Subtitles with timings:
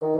[0.00, 0.14] Okay,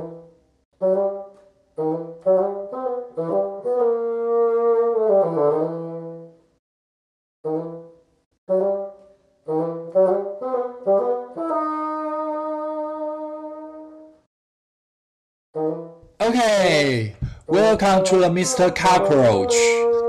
[17.46, 18.74] welcome to the Mr.
[18.74, 19.54] Cockroach。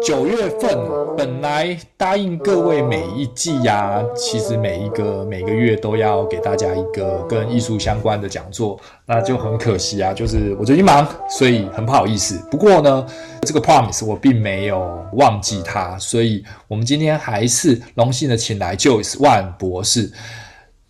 [0.01, 0.77] 九月份
[1.17, 12.39] 本来答应各位每一季呀、啊，其实每一个每个月都要给大家一个跟艺术相关的讲座，那就很可惜啊，就是我最近忙，所以很不好意思。
[12.49, 13.05] 不过呢，
[13.41, 20.11] 这个 promise 我并没有忘记它，所以我们今天还是荣幸的请来 Joyce 万博士。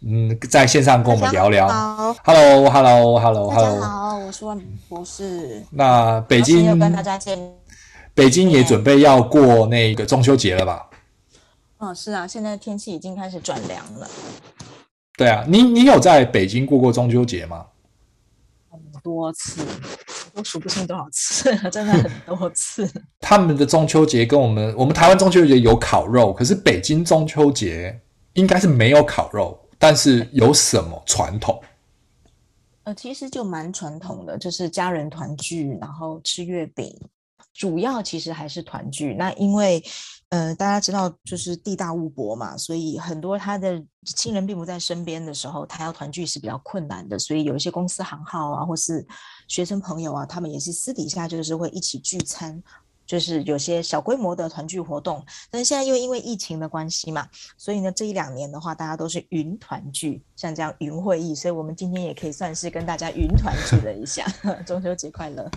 [0.06, 1.68] 嗯，在线上跟我们聊聊。
[1.68, 3.50] 好，Hello，Hello，Hello，Hello。
[3.50, 5.62] 大家好，我是万博士。
[5.72, 7.59] 那北京又跟大家见。
[8.20, 10.90] 北京也准备要过那个中秋节了吧？
[11.78, 14.06] 嗯，是啊，现在天气已经开始转凉了。
[15.18, 17.66] 对啊，你你有在北京过过中秋节吗？
[18.70, 19.66] 很多次，
[20.34, 22.92] 我数不清多少次， 真的很多次。
[23.22, 27.98] 他们的中秋节跟我们，我们台湾中秋节有烤肉，可是北京中秋节
[28.34, 29.58] 应该是没有烤肉。
[29.78, 31.58] 但是有什么传统？
[32.84, 36.94] 呃，其实就蛮传统的，就是家人团聚，然后吃月饼，
[37.60, 39.14] 主要其实还是团聚。
[39.16, 39.84] 那因为，
[40.30, 43.84] 呃，大家知道就是地大物博嘛，所以很多他的
[44.16, 47.20] 亲人并不在身边的时候，他要团聚是比较困难的。
[47.20, 49.06] 所以有一些公司行号啊，或是
[49.50, 52.64] 学生朋友啊，他们也是私底下就是会一起聚餐。
[53.06, 64.24] 就是有些小规模的团聚活动，但现在又因为疫情的关系嘛，所以呢，这一两年的话，大家都是云团聚，像这样云会议，所以我们今天也可以算是跟大家云团聚了一下，
[64.64, 65.50] 中秋节快乐。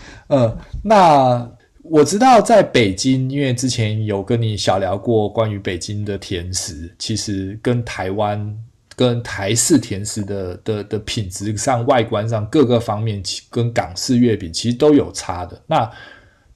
[0.28, 1.50] 呃，那
[1.82, 8.56] 我知道在北京，因为之前有跟你小聊过关于北京的甜食，其实跟台湾、
[8.94, 15.60] 跟台式甜食的的的品质上、外观上各个方面，跟港式月饼其实都有差的。
[15.66, 15.90] 那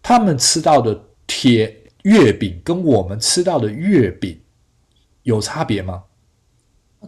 [0.03, 4.41] 他们吃到的铁月饼跟我们吃到的月饼
[5.25, 6.05] 有差别吗？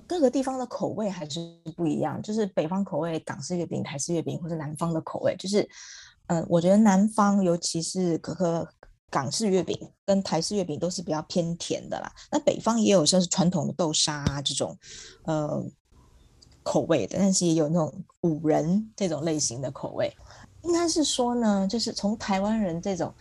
[0.06, 1.40] 各个地方的口味还是
[1.76, 5.68] 不一样，就是北方口味港式月饼、台式月饼，或者南方的口味，就是，
[6.28, 8.66] 嗯，我觉得南方尤其是可可
[9.10, 12.12] 港式月饼跟台式月饼都是比较偏甜的啦。
[12.30, 14.78] 那北方也有像是传统的豆沙啊这种，
[15.24, 15.64] 呃，
[16.62, 20.14] 口味的，但是也有那种五仁这种类型的口味。
[20.62, 23.14] 应该是说呢，就是从台湾人这种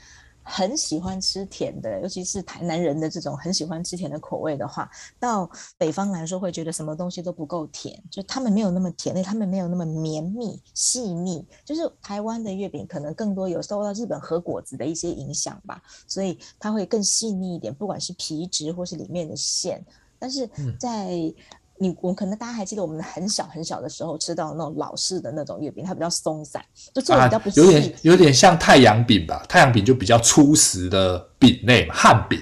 [0.49, 11.45] 很喜欢吃甜的，尤其是台南人的这种很喜欢吃甜的口味的话，到北方来说会觉得什么东西都不够甜，就他们没有那么甜，他们没有那么绵密细腻。
[11.65, 19.83] 就是台湾的月饼可能更多有受到日本和果子的一些影响吧，所以它会更细腻一点，不管是皮质或是里面的馅。
[20.17, 21.35] 但是在、嗯
[21.79, 29.45] 你我可能大家还记得我们很小很小的时候吃到那种老式的那种月饼，它比较松散，就做的比较不有点有点像太阳饼吧？
[29.47, 32.39] 太阳饼就比较粗实的饼类嘛，汉饼。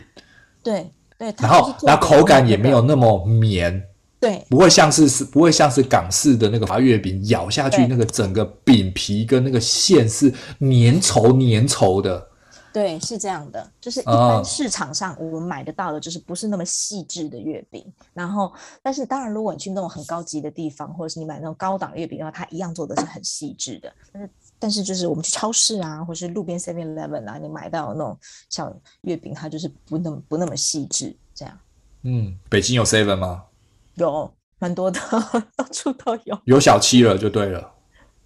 [0.64, 3.84] 对对，然后然后口感也没有那么绵，
[4.20, 12.28] 对，不会像是是不会像是港式的那个月饼，咬下去那个整个饼皮跟那个馅是粘稠粘稠的。
[12.76, 17.90] 对，是这样的，就是一般市场上我们买得到的，就是不是那么细致的月饼。
[18.14, 18.52] 然后，
[18.84, 23.94] 但是当然，如果你去那种很高级的地方，或者是你买那种高档月饼的话，它一样做的是很细致的。
[24.12, 28.20] 但是，但是就是我们去超市啊，或是路边 Seven Eleven 啊，你买到那种
[28.50, 31.16] 小月饼，它就是不那么不那么细致。
[31.34, 31.58] 这样。
[32.04, 33.46] 嗯，北京有 Seven 吗？
[33.94, 35.00] 有，蛮多的，
[35.56, 36.38] 到处都有。
[36.44, 37.72] 有小七了就对了。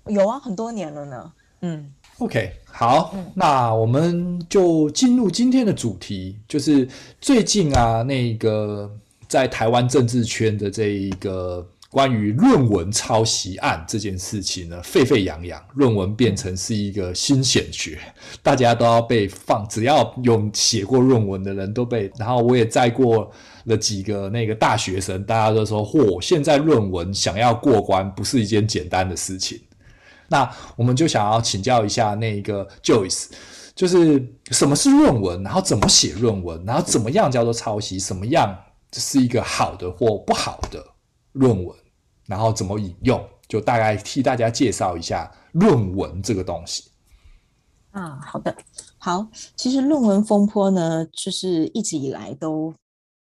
[0.08, 1.34] 有啊，很多年了呢。
[1.62, 1.94] 嗯。
[2.19, 6.85] OK，好，那我们就进入今天的主题，就是
[7.22, 8.91] 最近啊，那个
[9.30, 17.97] 在台湾政治圈的这一个关于论文抄袭案这件事情呢，沸沸扬扬，论文变成是一个新显学，
[18.44, 23.31] 大家都要被放，只要有写过论文的人都被，然后我也载过
[23.63, 29.58] 了几个那个大学生，大家都说，嚯，现在论文想要过关不是一件简单的事情。
[30.29, 33.29] 那我们就想要请教一下那个 Joyce，
[33.76, 38.58] 就是什么是论文，然后怎么写论文，然后怎么样叫做抄袭，什么样
[38.93, 40.85] 是一个好的或不好的
[41.34, 41.78] 论文，
[42.28, 46.91] 然后怎么引用，就大概替大家介绍一下论文这个东西。
[47.91, 48.55] 啊，好的，
[48.97, 52.73] 好，其实论文风波呢，就是一直以来都。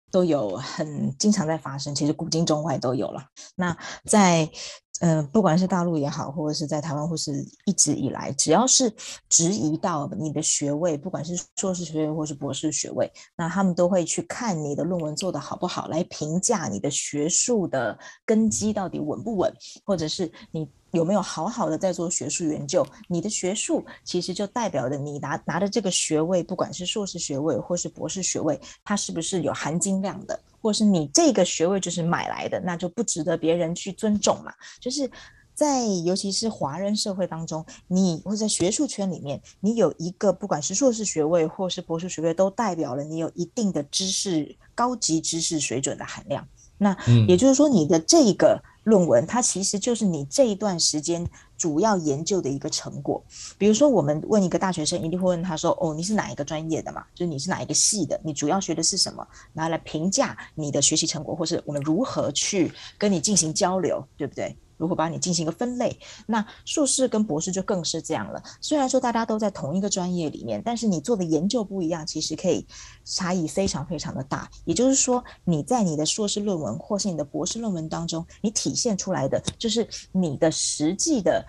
[0.10, 3.26] 都有很经常在发生，其实古今中外都有了。
[3.58, 4.50] 那在、
[5.00, 8.92] 呃，不管是大陆也好，或者是在台湾，或是一直以来，只要是
[9.30, 19.54] 质疑到你的学位，不管是硕士学位或是博士学位，那他们都会去看你的论文做得好不好，来评价你的学术的根基到底稳不稳，
[19.86, 22.84] 或者是你有没有好好的在做学术研究。
[23.08, 30.40] 你的学术其实就代表着你拿拿的这个学位，不管是硕士学位或是博士学位，它是不是有含金量的。
[30.68, 34.52] 或是你这个学位就是买来的，那就不值得别人去尊重嘛。
[34.82, 35.10] 就是
[35.54, 46.46] 在尤其是华人社会当中，你或者在学术圈里面，你有一个不管是硕士学位或是博士学位，都代表了你有一定的知识、高级知识水准的含量。
[46.78, 46.94] 那
[47.30, 48.62] 也就是说，你的这个。
[48.84, 51.28] 论文它其实就是你这一段时间
[51.58, 53.22] 主要研究的一个成果。
[53.58, 57.04] 比如说，我们问一个大学生，一定会问他说：“哦，你是哪一个专业的嘛？
[57.16, 58.20] 就是你是哪一个系的？
[58.24, 59.28] 你主要学的是什么？
[59.54, 66.00] 拿来评价你的学习成果，或是我们如何去跟你进行交流，对不对？”如何把你进行一个分类？
[66.26, 68.42] 那硕士跟博士就更是这样了。
[68.62, 72.66] 虽然说大家都在同一个专业里面，但是你做的研究不一样，其实可以
[73.04, 74.50] 差异非常非常的大。
[74.66, 81.46] 也就是说，你在你的硕士论文或是你的博士论文当中，你体现出来的就是你的实际的。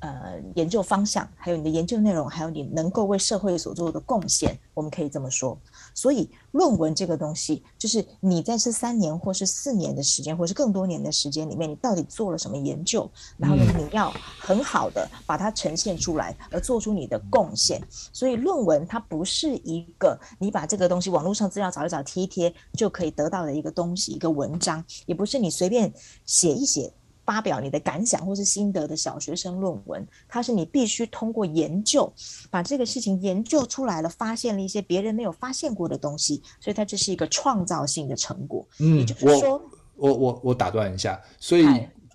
[0.00, 5.58] 呃，研究方向，还有你的研究内容，还有你能够为社会所做的贡献，我们可以这么说。
[5.92, 13.10] 所以，论文这个东西，就是你在这三年或是四年的时间，或是更多年的时间里面，你到底做了什么研究？
[13.36, 17.82] 然后呢，你要很好的把它呈现出来，而做出你的贡献。
[18.12, 25.92] 所以，论文它不是一个你把这个东西网络上资料找一找、贴一贴就可以得到的一个东西，一个文章，也不是你随便
[26.24, 26.92] 写一写。
[27.28, 32.10] 发表你的感想或是心得的小学生论文，它是你必须通过研究
[32.48, 38.66] 把这个事情研究出来了，发现了一些别人没有发现过的东西，所以它这是一个创造性的成果。
[38.78, 39.60] 嗯，我
[39.96, 41.66] 我我我打断一下，所以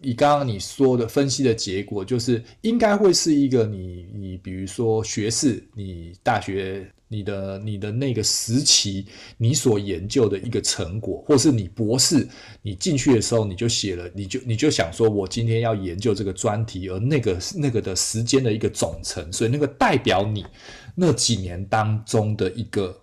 [0.04, 6.88] 以刚刚你说的分析的结果，就是应该会是一个你你比如说学士，你大学。
[7.10, 9.06] 你的你的那个时期，
[9.38, 12.28] 你所研究的一个成果，或是你博士，
[12.64, 20.44] 你进去的时候你就写了，你就你就想说，我今天要研究这个专题，而那个那个的时间的一个总成，所以那个代表你
[20.96, 23.00] 那几年当中的一个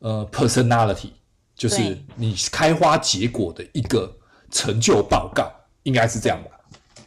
[0.00, 1.10] 呃 personality，
[1.54, 4.12] 就是你开花结果的一个
[4.50, 5.48] 成就报告，
[5.84, 6.50] 应该是这样吧？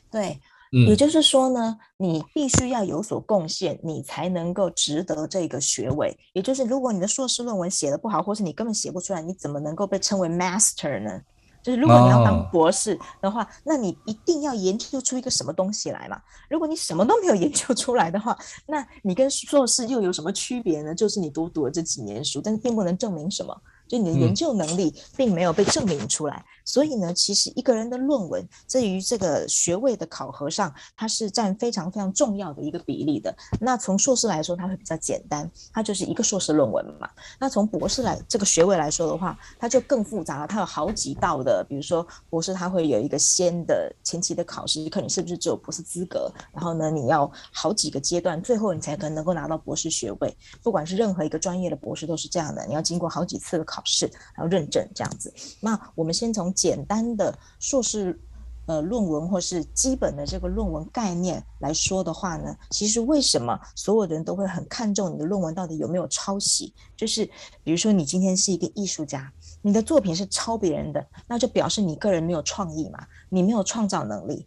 [0.10, 0.40] 对。
[0.70, 6.16] 也就是说呢，你必须要有所贡献，你才能够值得这个学位。
[6.34, 11.22] 也就是，如果你的硕士论文写的不好，或是你根本写不出来，你怎么能够被称为 master 呢？
[11.64, 16.22] 就是如果你要当博士的话，那你一定要研究出一个什么东西来嘛。
[16.50, 20.94] 如果你什么都没有研究出来的话，那你跟硕士又有什么区别呢？
[20.94, 23.58] 就是你多读了这几年书，但是并不能证明什么。
[23.88, 33.36] 就你的研究能力并没有被证明出来，嗯、所以呢，其实一个人的论文在于这个学位的考核上，它是占非常非常重要的一个比例的。
[33.60, 37.10] 那从硕士来说，它会比较简单，它就是一个硕士论文嘛。
[37.40, 50.38] 那从博士来这个学位来说的话，它就更复杂了，它有好几道的，比如说博士它会有一个先的前期的考试，看你是不是只有博士资格，然后呢，你要好几个阶段，最后你才可能能够拿到博士学位。
[50.62, 53.82] 不管是任何一个专业的博士都是这样的，你要经过好几次的考。
[53.90, 58.20] 试还有认证这样子，那我们先从简单的硕士
[58.66, 66.74] 呃论文或是基本的这个论文概念来说的话呢，其实为什么所有的人都会很看重你的论文到底有没有抄袭？
[66.98, 67.24] 就是
[67.64, 69.32] 比如说你今天是一个艺术家，
[69.62, 74.46] 你的作品是抄别人的，那就表示你个人没有创意嘛，你没有创造能力。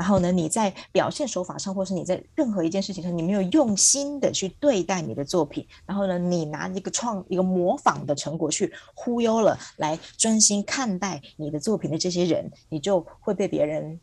[0.00, 14.00] 然后呢，你在表现手法上，或是你在任何一件事情上，你没有用心的去对待你的作品，然后呢，你拿一个创一个模仿的成果去忽悠了来专心看待你的作品的这些人，你就会被别人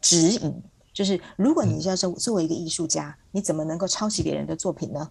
[0.00, 0.60] 指引。
[0.92, 5.08] 就是如果你要作作为一个艺术家，你怎么能够抄袭别人的作品呢？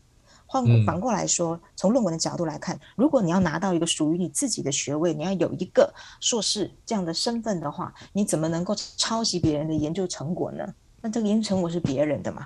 [0.52, 10.68] 换反过来说，从论文的角度来看，如果你要拿到一个属于你自己的学位，你要有一个硕士这样的身份的话，你怎么能够抄袭别人的研究成果呢？
[11.00, 12.46] 那这个研究成果是别人的嘛？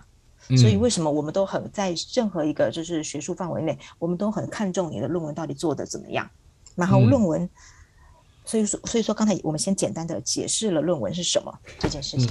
[0.49, 6.29] 所以为什么我们都很在任何一个就是学术范围内，我们都很看重你的论文到底做得怎么样？
[6.75, 7.49] 然后论文，
[8.45, 12.29] 所以说所以说刚才我们先简单的解释了论文是什么这件事情。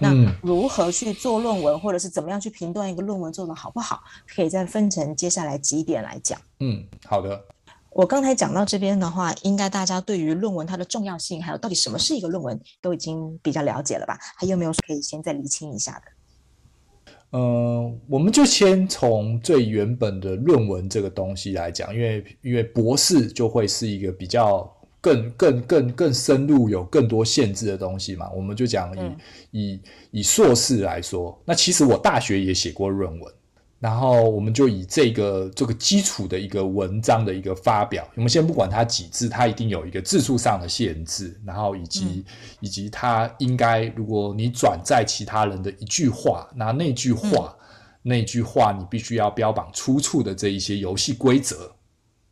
[0.00, 6.40] 那如何去做论文，或者是怎么样去评断一个论文做的好不好，可以再分成接下来几点来讲。
[6.60, 7.44] 嗯，好的。
[7.90, 14.18] 我刚才讲到这边的话，应该大家对于论文它的重要性，还有到底什么是一个论文，都已经比较了解了吧？
[14.36, 17.14] 还有没有可以先再厘清一下的？
[17.30, 24.68] 嗯、呃，我们就先从最原本的论文这个东西来讲，因为因为博士就会是一个比较
[25.04, 28.30] 更更更更深入，有更多限制的东西嘛。
[28.30, 29.16] 我们就讲以、嗯、
[29.50, 29.80] 以
[30.12, 33.34] 以硕士来说，那其实我大学也写过论文。
[33.80, 42.24] 然后我们就以这个这个基础的一个文章的一个发表，我们先不管它几字，它一定有一个字数上的限制，然后以及、嗯、
[42.60, 47.60] 以及它应该，如果你转载其他人的一句话，那那句话、嗯、
[48.04, 51.70] 那句话你必须要标榜出处的这一些游戏规则，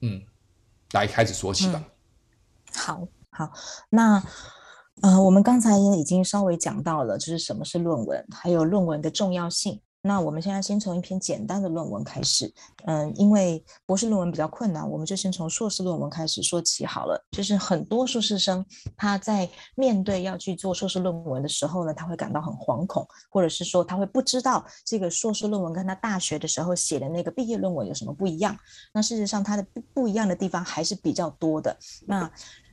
[0.01, 0.23] 嗯，
[0.93, 1.75] 来开始说起吧。
[1.77, 1.85] 嗯、
[2.75, 3.51] 好，好，
[3.91, 4.23] 那
[5.01, 9.81] 呃，我们刚才也已经稍微讲到了，就是什么是论文，还有论文的重要性。
[10.05, 12.53] 那我们现在先从一篇简单的论文开始，
[12.87, 17.25] 嗯，因为博士论文比较困难，我们就先从硕士论文开始说起好了。
[17.31, 28.57] 就是很多硕士生他在面对要去做硕士论文的时候呢，他会感到很惶恐，或者是说他会不知道这个硕士论文跟他大学的时候写的那个毕业论文有什么不一样。
[28.93, 31.77] 那事实上，他的不不一样的地方还是比较多的。
[32.09, 32.29] 那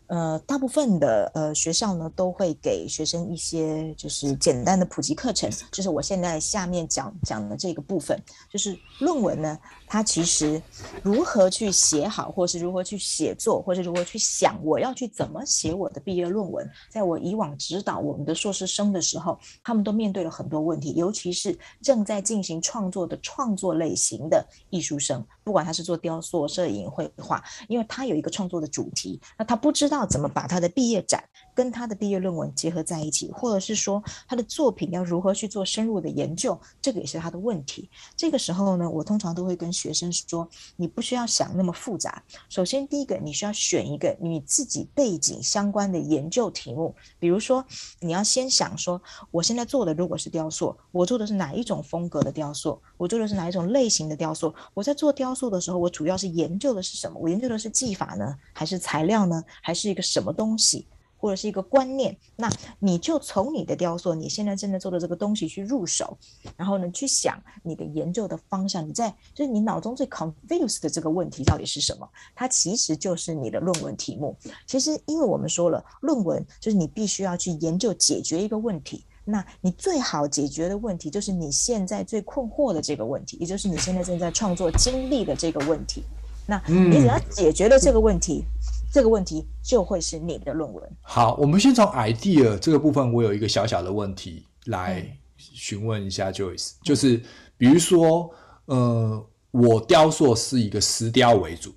[0.09, 8.19] 呃，大部分的呃学校呢，都会给学生一些就是简单的普及课程，就是我现在下面讲讲的这个部分，
[8.51, 9.57] 就是论文呢，
[9.89, 10.61] 他其实
[11.03, 30.05] 如何去写好，或是如何去写作，或是如何去想我要去怎么写我的毕业论文，在我以往指导我们的硕士生的时候，他们都面对了很多问题，尤其是正在进行创作的创作类型的艺术生，不管他是做雕塑、摄影、绘画，因为他有一个创作的主题，那他不知道。
[30.09, 31.23] 怎么把他的毕业展
[31.59, 37.89] 跟他的毕业论文结合在一起，或者是说他的作品要如何去做深入的研究，这个也是他的问题。
[38.15, 40.47] 这个时候呢，我通常都会跟学生说，
[40.77, 42.23] 你不需要想那么复杂。
[42.47, 47.65] 首先，第一个，你需要选一个与自己背景相关的研究题目，比如说，
[47.99, 52.81] 你要先想说，我现在做的如果是雕塑，我做的是哪一种风格的雕塑？
[52.95, 54.55] 我做的是哪一种类型的雕塑？
[54.73, 57.19] 我在做雕塑的时候，我主要是研究的是什么？
[57.19, 59.89] 我研究的是技法呢，还是材料呢，还是？
[59.89, 60.85] 一个什么东西，
[61.19, 62.49] 或者是一个观念，那
[62.79, 66.17] 你就从你的雕塑，你现在正在做的这个东西去入手，
[66.55, 68.87] 然后呢，去想你的研究的方向。
[68.87, 72.09] 你在就是你脑中最 confused 的这个问题到底是什么？
[72.33, 74.35] 它其实就是你的论文题目。
[74.65, 79.03] 其实，因为我们说了，论文就是你必须要去研究解决一个问题。
[79.25, 86.01] 那你最好解决的问题，就是你现在最困惑的这个问题，也就是你现在正在创作经历的这个问题。
[86.47, 88.43] 那你只要解决了这个问题。
[88.43, 88.58] 嗯
[88.91, 90.91] 这个问题就会是你的论文。
[91.01, 95.05] 好，我们先从 idea 这个部分，我有一个小小的问题来
[95.37, 97.21] 询问一下 Joyce，、嗯、就是
[97.57, 98.29] 比如说，
[98.65, 101.73] 呃，我雕塑是一个石雕为主，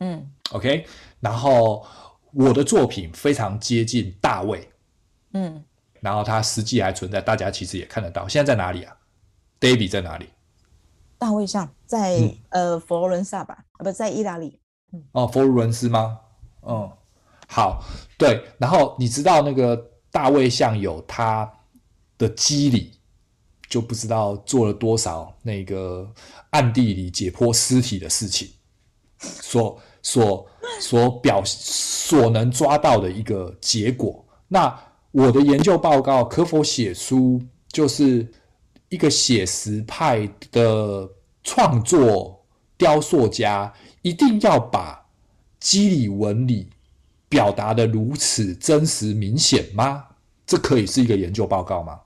[0.00, 0.86] 嗯，OK，
[1.20, 1.84] 然后
[2.32, 4.68] 我的作品非常接近大卫，
[5.32, 5.62] 嗯，
[6.00, 8.26] 然后它实际还存在，大家其实也看得到。
[8.28, 8.96] 现在在哪里啊
[9.60, 10.28] ？David 在哪里？
[11.18, 13.64] 大卫像在、嗯、呃佛罗伦萨吧？
[13.72, 14.58] 啊，不在意大利。
[14.92, 16.18] 嗯、哦，佛罗伦斯吗？
[16.64, 16.88] 嗯，
[17.48, 17.84] 好，
[18.16, 19.76] 对，然后你知道那个
[20.12, 21.50] 大卫像有他
[22.16, 22.92] 的肌理，
[23.68, 26.08] 就不知道做了多少那个
[26.50, 28.48] 暗地里解剖尸体的事情，
[29.18, 30.46] 所所
[30.80, 34.24] 所表所能抓到的一个结果。
[34.46, 38.32] 那我的研究报告可否写出，就是
[38.88, 41.10] 一个写实派的
[41.42, 42.46] 创作
[42.78, 45.01] 雕塑家一定要把。
[45.62, 46.68] 肌理纹理
[47.28, 50.04] 表达的如此真实明显吗？
[50.44, 52.00] 这可以是一个研究报告吗？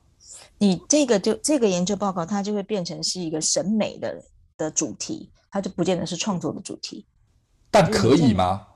[0.58, 4.22] 你这个就这个研究报告，它就会变成是一个审美的
[4.56, 7.06] 的主题，它就不见得是创作的主题。
[7.70, 8.66] 但可以吗？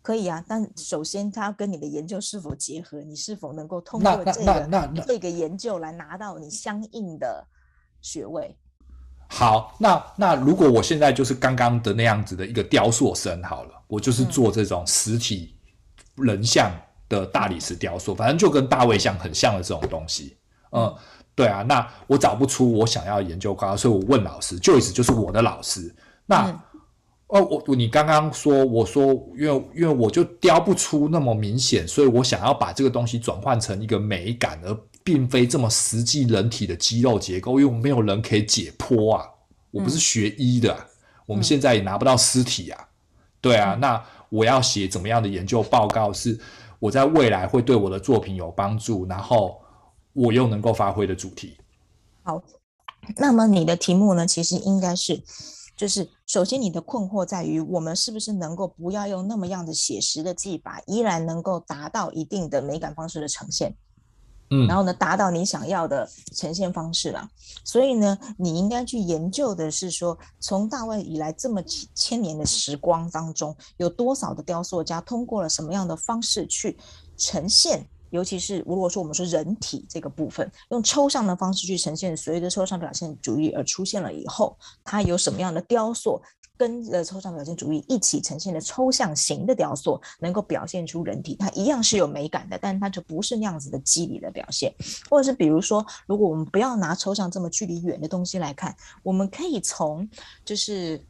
[0.00, 7.46] 可以啊，但首先它要跟你的研究是否结合，你是否能够通过这个这个研究来拿到你相应的
[8.00, 8.56] 学位。
[9.32, 15.54] 好，那那如果我现在就是刚刚的那样子的一个雕塑生，好了，我就是做这种实体
[16.16, 16.68] 人像
[17.08, 20.36] 的大理石雕塑，反正就跟大卫像很像的这种东西。
[20.72, 20.92] 嗯，
[21.36, 25.94] 对啊，那我找不出我想要研究高，所以我问老师，Joyce 就是我的老师。
[26.26, 26.60] 那，嗯、
[27.28, 34.76] 哦，我你刚刚说，我说，因为因为我就雕不出那么明显，所以我想要把这个东西转换成一个美感而。
[35.02, 39.28] 并非这么实际人体的肌肉结构，因为没有人可以解剖啊。
[39.70, 40.90] 我不是学医的，啊嗯，
[41.26, 42.88] 我们现在也拿不到尸体啊。
[43.40, 46.38] 对啊，嗯，那我要写怎么样的研究报告，是
[46.78, 49.60] 我在未来会对我的作品有帮助，然后
[50.12, 51.56] 我又能够发挥的主题。
[52.22, 52.42] 好，
[53.16, 54.26] 那么你的题目呢？
[54.26, 55.22] 其实应该是，
[55.76, 63.74] 就是首先你的困惑在于，我们是不是能够不要用那么样的写实的技法，依然能够达到一定的美感方式的呈现？
[64.50, 67.28] 嗯，然后呢，达到你想要的呈现方式了。
[67.64, 76.76] 所以呢，你应该去研究的是说，从大卫以来这么几千年的时光当中，有多少的雕塑家通过了什么样的方式去
[77.16, 86.20] 呈现，尤其是如果说我们说人体这个部分，用抽象的方式去呈现，随着抽象表现主义而出现了以后，它有什么样的雕塑？
[86.60, 94.70] 跟着抽象表现主义一起呈现的抽象型的雕塑，能够表现出人体，它一样是有美感的，但它就不是那样子的肌理的表现。
[95.08, 100.06] 或者是比如说，如果我们不要拿抽象这么距离远的东西来看，我们可以从
[100.44, 101.02] 就是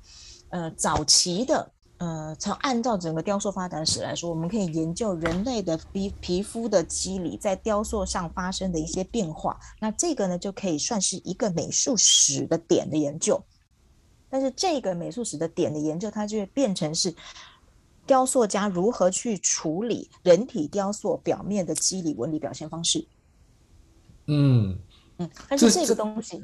[0.50, 9.59] 呃早期的呃，从按照整个雕塑发展史来说，我们可以研究人类的皮皮肤的肌理在雕塑上发生的一些变化。
[9.80, 13.42] 那这个呢，就可以算是一个美术史的点的研究。
[14.31, 17.13] 但是这个美术史的点的研究，它就会变成是
[18.07, 23.07] 雕塑家如何去处理人体雕塑表面的肌理纹理表现方式。
[24.27, 24.79] 嗯
[25.19, 26.43] 嗯，但是这个东西，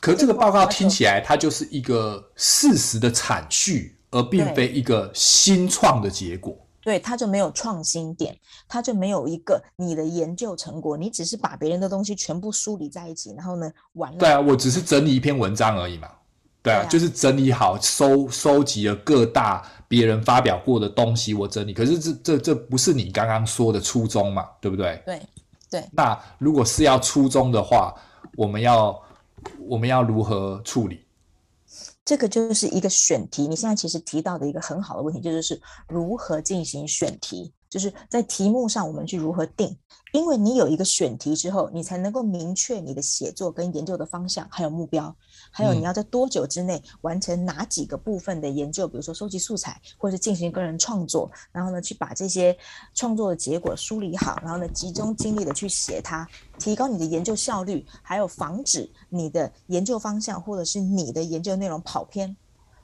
[0.00, 3.72] 可是这个报告听起来它就是一个事实的阐述，
[4.10, 6.56] 而并非一个新创的结果。
[6.80, 8.36] 对，它就没有创新点，
[8.66, 14.18] 它就没有一个你的研究成果，你只是把别人的东西全部梳理在一起，然后呢，完了。
[14.18, 16.08] 对啊，我只是整理一篇文章而已嘛。
[16.68, 21.72] 对啊，就是整理好，收收集了各大别人发表过的东西，我整理。
[21.72, 24.46] 可是这这这不是你刚刚说的初衷嘛？
[24.60, 25.02] 对不对？
[25.06, 25.22] 对
[25.70, 25.88] 对。
[25.92, 27.94] 那如果是要初衷的话，
[28.36, 29.02] 我们要
[29.66, 31.04] 我们要如何处理？
[32.04, 33.46] 这个就是一个选题。
[33.46, 37.52] 你现在其实提到的一个很好的问题，就是是如何进行选题。
[37.68, 39.76] 就是在题目上，我们去如何定？
[40.12, 45.14] 因为你有一个选题之后，你才能够明确你的写作跟研究的方向，还有目标，
[45.50, 52.56] 还有你要在多久之内完成哪几个部分的研究，比如说收集素材，或者是进行个人创作，然后呢，去把这些
[52.94, 56.26] 创作的结果梳理好，然后呢，集中精力的去写它，
[56.58, 62.34] 提高你的研究效率，还有防止你的研究方向或者是你的研究内容跑偏。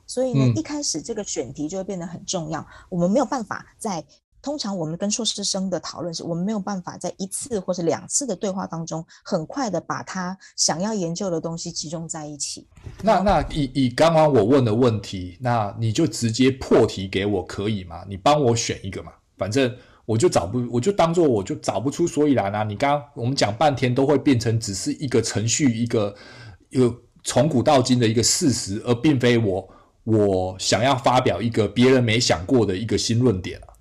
[0.05, 2.63] 所以呢，一开始这个选题就会变得很重要。
[2.89, 4.05] 我们没有办法在
[4.45, 12.67] 通常我们跟硕士生的讨论是，我们没有办法在一次或是两次的对话当中，很快的把他想要研究的东西集中在一起。
[13.01, 18.05] 那那以以刚刚我问的问题，那你就直接破题给我可以吗？
[18.07, 19.75] 你帮我选一个嘛，反正
[20.05, 22.63] 我就找不，我就当做我就找不出所以然啊。
[22.63, 26.15] 你刚刚我们讲半天都会变成只是一个程序，一个
[26.69, 29.67] 一个从古到今的一个事实，而并非我
[30.03, 33.73] 我想要发表一个别人没想过的一个新论点啊。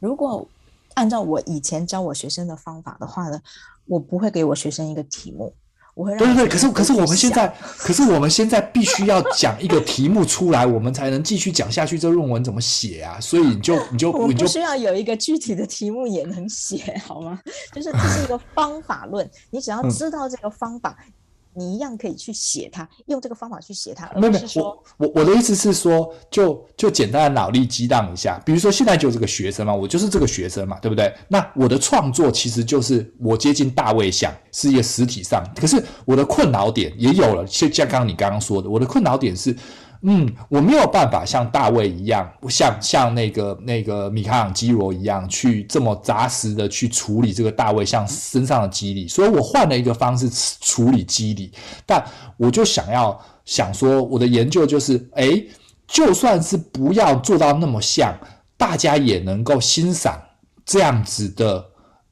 [0.00, 0.46] 如果
[0.94, 3.40] 按照我以前教我学生的方法的话呢，
[3.86, 5.52] 我不会给我学生一个题目，
[5.94, 6.18] 我会让。
[6.18, 11.98] 对对对，可是可是我们现在，可是我们现在必须要讲一个题目出来，我们才能继续讲下去。
[11.98, 13.20] 这论文怎么写啊？
[13.20, 17.40] 所以你就你就 你就需要有一个具体的题目也能写好吗？
[17.72, 20.96] 就是这是一个方法论，你只要知道这个方法。
[21.06, 21.12] 嗯
[21.54, 31.12] 你一样可以去写它，用这个方法去写它，没有没有，我我我的意思是说，就就简单的脑力激荡一下，比如说现在就这个学生嘛，我就是这个学生嘛，对不对？
[31.28, 39.56] 那我的创作其实就是我接近大卫像，是一个实体上，可是我的困扰点也有了，就像刚刚你刚刚说的，我的困扰点是。
[40.02, 51.52] 嗯，我没有办法像大卫一样，像像那个那个米开朗基罗一样，去这么扎实的去处理这个大卫像身上的肌理，所以我换了一个方式处理肌理。
[51.84, 52.02] 但
[52.38, 55.46] 我就想要想说，我的研究就是，诶，
[55.86, 58.18] 就算是不要做到那么像，
[58.56, 60.18] 大家也能够欣赏
[60.64, 61.62] 这样子的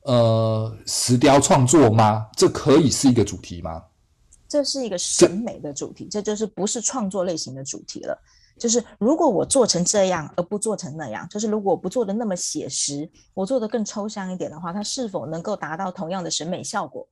[0.03, 2.27] 呃石雕创作吗？
[2.37, 3.83] 这可以是一个主题吗？
[4.49, 8.19] 这是一个审美的主题，这就是不是创作类型的主题了。
[8.59, 17.07] 就是如果我做成这样而不做成那样，就是如果我不做的那么写实，我做的更抽象一点的话，它是否能够达到同样的审美效果？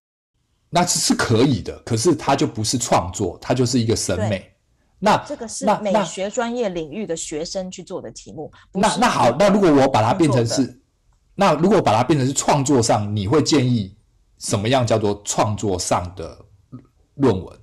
[0.71, 4.53] 那是是可以的，可是它就不是创作，它就是一个审美。
[4.99, 8.51] 那这个是美学专业领域的学生去做的题目。
[8.73, 10.81] 那那好，那如果我把它变成是，
[11.35, 13.95] 那如果把它变成是创作上，你会建议
[14.39, 16.46] 什么样叫做创作上的？
[17.17, 17.59] 论文，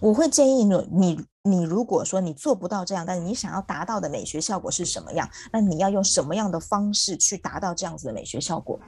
[0.00, 5.28] 我会建议你，你你如果说你做不到这样，但是你想要达到的美学效果是什么样？
[5.52, 8.78] 那你要用什么样的方式去达到这样子的美学效果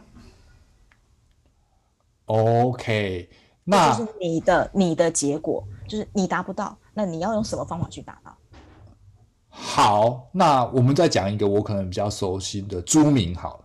[2.26, 3.28] ？OK，
[3.64, 8.34] 那就是你的你的结果，就是你达不到，那你要用什么方法去达到？
[9.50, 13.64] 好，那我们再讲一个我可能比较熟悉的朱明，好了，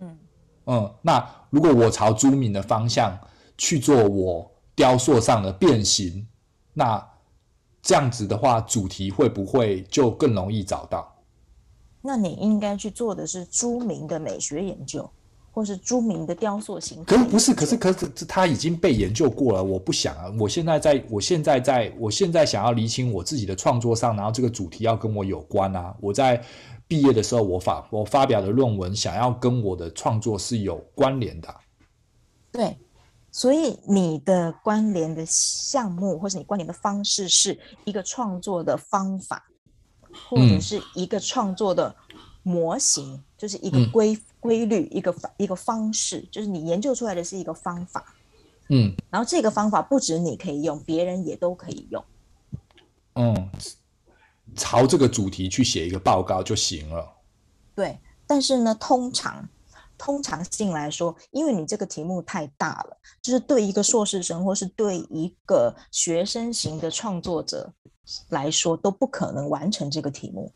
[0.00, 0.18] 嗯
[0.66, 3.18] 嗯，那如果我朝朱明的方向
[3.56, 4.53] 去做我。
[4.74, 6.26] 雕塑上的变形，
[6.72, 7.04] 那
[7.82, 11.14] 这样子的话，主题会不会就更容易找到？
[12.00, 15.10] 那你应该去做的是著名的美学研究。
[15.54, 17.14] 或是著名的雕塑形态。
[17.14, 19.62] 可是不是，可是可是它已经被研究过了。
[19.62, 25.94] 我不想啊，我现在在我现在在我现在想要厘清我自己的创作上，然后这个主题要跟我有关啊。
[26.00, 26.42] 我在
[26.88, 31.54] 毕业的时候，我发我发表的论文想要跟我的创作是有关联的。
[32.50, 32.76] 对，
[33.34, 39.44] 所以你的关联的项目，或是你关联的方式，是一个创作的方法，
[40.28, 41.92] 或者是一个创作的
[42.44, 43.14] 模型。
[43.14, 48.14] 嗯就是一个规规律，一个方一个方式，就是你研究出来的是一个方法，
[48.70, 52.02] 嗯，然后这个方法不止你可以用，别人也都可以用，
[53.16, 53.50] 嗯，
[54.56, 57.12] 朝这个主题去写一个报告就行了。
[57.74, 59.46] 对，但是呢，通常
[60.04, 67.72] 通常性来说，因为你这个题目太大了，就是对一个硕士生或是对一个学生型的创作者
[68.28, 70.52] 来说，都不可能完成这个题目。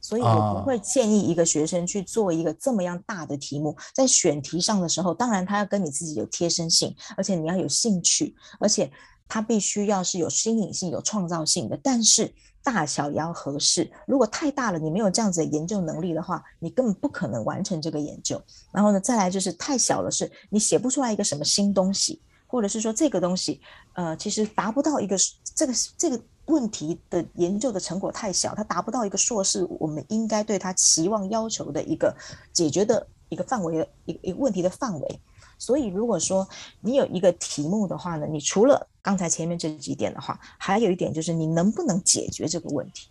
[0.00, 8.90] 所以我不会建议一个学生去做一个这么样大的题目，在选题上的时候，当然他要跟你自己有贴身性，而且你要有兴趣，而且
[9.32, 12.30] 它必须要是有新颖性、有创造性的，但是
[12.62, 13.90] 大小也要合适。
[14.06, 18.38] 如果太大了，你没有这样子的研究能力的话，你根本不可能完成这个研究。
[18.70, 23.58] 然后呢，再来就是太小了，是你写不出来一个什么新东西，或者是说这个东西，
[23.94, 25.16] 呃，其实达不到一个
[25.54, 26.20] 这个这个。
[26.46, 32.12] 问题的研究的成果太小，它达不到一个硕士我们应该对它期望要求的一个
[32.52, 35.20] 解决的一个范围的一个一个问题的范围。
[35.56, 36.46] 所以，如果说
[36.80, 43.08] 你有一个题目的话呢，你除了刚才前面这几点的话，还有一点就是你能不能解决这个问题。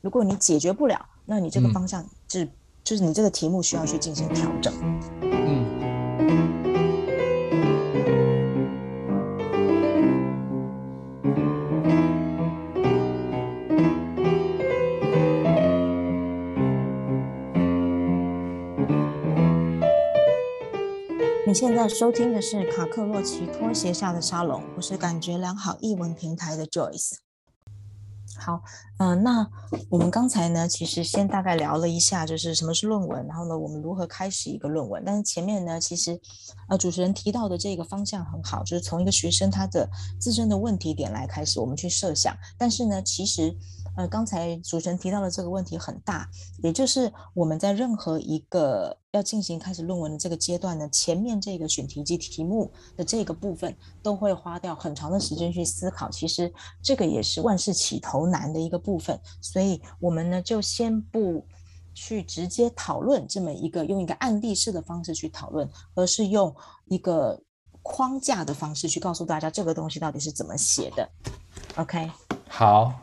[0.00, 2.52] 如果你解决不了，那你这个方向就是、嗯、
[2.84, 5.31] 就是你这个题目需要去进行调整。
[21.52, 27.16] 你现在收听的是卡克洛奇拖鞋下的沙龙，我是感觉良好译文平台的 Joyce。
[28.38, 28.62] 好，
[28.96, 29.46] 嗯、那
[29.90, 35.02] 我们刚才呢，其实先大概聊了一下，就是什么是论文，然后呢，我们如何开始一个论文。
[35.04, 36.18] 但是前面呢，其实
[36.70, 39.86] 呃，主持人提到的这个方向很好，就是从一个学生他的
[40.18, 42.34] 自身的问题点来开始，我们去设想。
[42.56, 43.54] 但是呢，其实。
[43.94, 46.28] 呃，刚才主持人提到的这个问题很大，
[46.62, 56.10] 也就是我们在任何一个要进行开始论文的这个阶段呢，前面这个选题及题目的这个部分都会花掉很长的时间去思考。
[56.10, 56.52] 其实
[56.82, 61.44] 这个也是万事起头难的一个部分，所以我们呢就先不
[61.92, 66.54] 去直接讨论这么一个用一个案例式的方式去讨论，而是用
[66.86, 67.42] 一个
[67.82, 71.06] 框架的方式去告诉大家这个东西到底是怎么写的。
[71.76, 72.10] OK，
[72.48, 72.98] 好。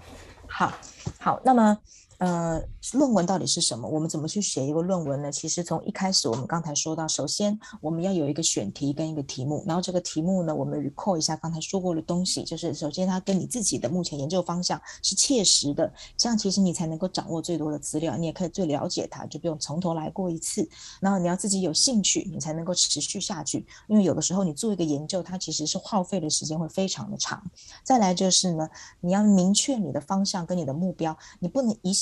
[0.60, 0.74] 好，
[1.22, 1.78] 好，那么。
[2.20, 3.88] 呃，论文到底是什么？
[3.88, 5.32] 我们怎么去写一个论文呢？
[5.32, 20.68] 其实从一开始，我们刚才说到，首先我们要有一个选题跟一个题目，然后这个题目呢，我们 recall 一下刚才说过的东西，就是首先它跟你自己的目前研究方向是切实的，这样其实你才能够掌握最多的资料，你也可以最了解它，就不用从头来过一次。
[21.00, 27.42] 然后你要自己有兴趣，你才能够持续下去，因为有的时候你做一个研究，它其实是耗费的时间会非常的长。
[27.82, 31.94] 再来就是呢，你要明确你的方向跟你的目标，你不能一。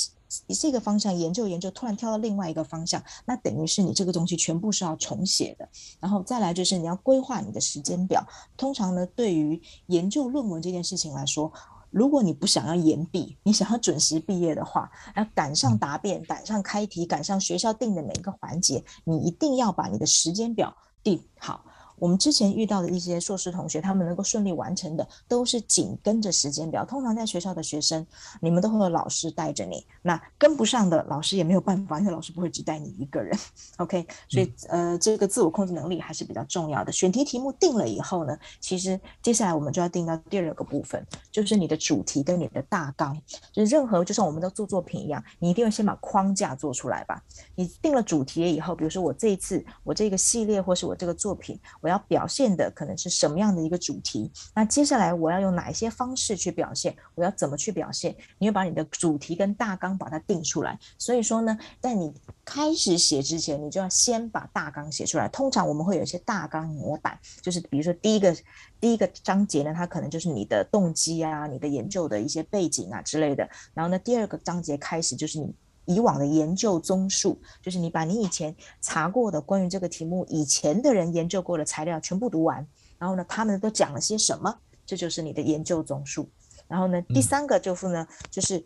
[0.47, 5.67] 你这个方向研究研究，突然跳到另外一个方向，那等于是你这个东西全部是要重写的。
[5.99, 8.25] 然后再来就是你要规划你的时间表。
[8.55, 11.51] 通常呢，对于研究论文这件事情来说，
[11.89, 21.63] 如果你不想要延毕，你想要准时毕业的话，要赶上答辩，赶上开题，赶上学校定的每一个环节，你一定要把你的时间表定好。
[21.99, 26.85] 我们之前遇到的一些硕士同学，他们能够顺利完成的，都是紧跟着时间表。
[26.85, 28.05] 通常在学校的学生，
[28.39, 33.37] 你们都会有老师带着你，那跟不上的老师也没有办法，因为老师不会只带你一个人。
[33.77, 36.91] OK，所以呃，这个自我控制能力还是比较重要的。
[36.91, 43.19] 选题题目定了以后呢，其实接下来我们就要定到第二个部分，就是你的主题跟你的大纲。
[43.51, 47.23] 就是任何就像我们的做作品一样，你一定要先把框架做出来吧。
[47.55, 51.59] 你定了主题以后，比如说我这一次我这个系列或是我这个作品。
[51.81, 54.29] 我我要表现的可能是什么样的一个主题？
[54.53, 56.93] 那接下来我要用哪一些方式去表现？
[57.15, 58.13] 我要怎么去表现？
[58.39, 60.77] 你会把你的主题跟大纲把它定出来。
[60.97, 65.29] 所以说呢，在你开始写之前，你就要先把大纲写出来。
[65.29, 68.35] 通常我们会有一些大纲模板，就是比如说第一个
[68.81, 73.49] 第一个章节呢，它可能就是你的动机啊、你的研究的一些背景啊之类的。
[73.73, 75.55] 然后呢，第二个章节开始就是你。
[75.87, 82.67] 以往的研究综述，就是你把你以前查过的关于这个题目以前的人研究过的材料全部读完，
[82.99, 84.53] 然后呢，他们都讲了些什么？
[84.85, 86.29] 这就是你的研究综述。
[86.67, 88.61] 然后呢，第三个就是呢，就是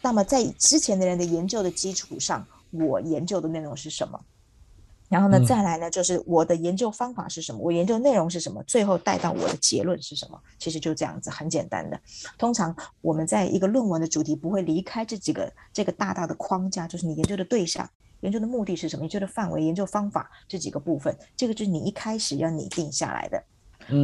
[0.00, 4.24] 那么在之前的人的研究的基础上，我研究的内容是什么？
[5.14, 10.36] 然后呢，再来呢，就是我的研究方法是什么，我研究内容是什么，最后带到我的结论是什么。
[10.58, 11.96] 其实就这样子，很简单的。
[12.36, 17.88] 通常我们在一个论文的主题不会离开这几个这个大大的框架，就是你研究的对象、
[18.22, 23.40] 研究的目的是什么、研究的范围、研究方法这几个部分，这个就是你一开始要拟定下来的。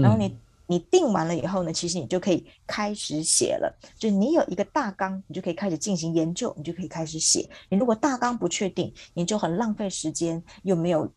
[0.00, 0.38] 然后你。
[0.70, 3.76] 你定完了以后呢，其实你就可以开始写了。
[3.98, 7.50] 就你有一个大纲，你就可以开始进行研究，你就可以开始写。
[7.68, 11.10] 你如果大纲不确定，你就很浪费时间，又没有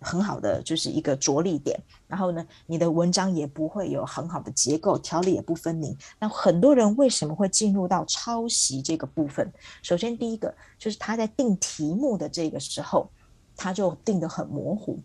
[0.00, 1.78] 很好的就是一个着力点。
[2.08, 5.94] 然后呢，你的文章也不会有很好的结构，条理也不分明。
[6.18, 9.52] 那很多人为什么会进入到抄袭这个部分？
[9.82, 13.10] 首先第一个就是他在定题目的这个时候，
[13.54, 14.98] 他就定得很模糊。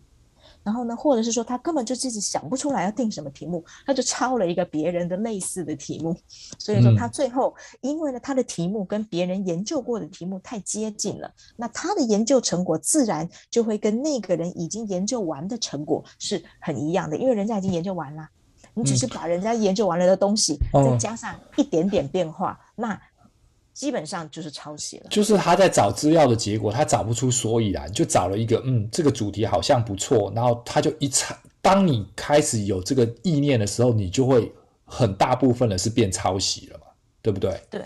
[0.64, 6.16] 然后呢，或者是说他根本就自己想不出来要定什么题目，他就抄了一个别人的类似的题目，
[6.58, 18.28] 所以说他最后因为呢他的题目跟别人研究过的题目太接近了，那他的研究成果自然就会跟那个人已经研究完的成果是很一样的，因为人家已经研究完了，
[18.74, 19.06] 你只是。
[19.06, 22.98] 把人家研究完了的东西再加上一点点变化，那。
[23.72, 31.34] 基本上就是抄袭了，就是他在找资料的结果，他找不出所以然，就找了一个，嗯，这个主题好像不错，然后他就一抄。
[31.60, 34.52] 当你开始有这个意念的时候，你就会
[34.84, 36.86] 很大部分的是变抄袭了嘛，
[37.22, 37.60] 对不对？
[37.70, 37.82] 对，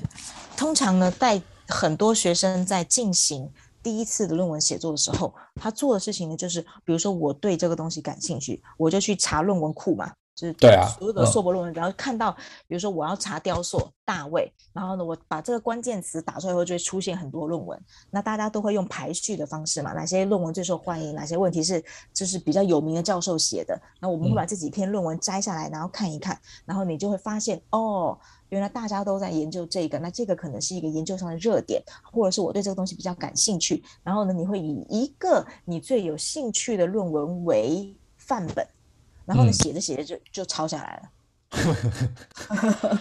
[0.56, 3.48] 通常呢，带很多学生在进行
[3.82, 10.12] 第一次的论文写作的时候，他做的事情呢，就是比如说我对这个东西感兴趣，我就去查论文库嘛。
[10.36, 12.30] 就是对啊，所有的硕博论文，然后看到，
[12.68, 17.80] 比如说我要查雕塑大卫，然后呢，我把这个关键词打出来后，就会出现很多论文。
[18.10, 28.18] 那大家都会用排序的方式嘛，哪些论文最受欢迎，哪些问题是就是比较有名的教授写的，那我们会把这几篇论文摘下来，然后看一看，然后你就会发现，哦，
[28.50, 38.66] 原来大家都在研究这个，那这个可能是一个研究上的热点，或者是我对这个东西比较感兴趣，然后呢，你会以一个你最有兴趣的论文为范本。
[39.26, 41.10] 然后呢，写着写着就就抄下来了。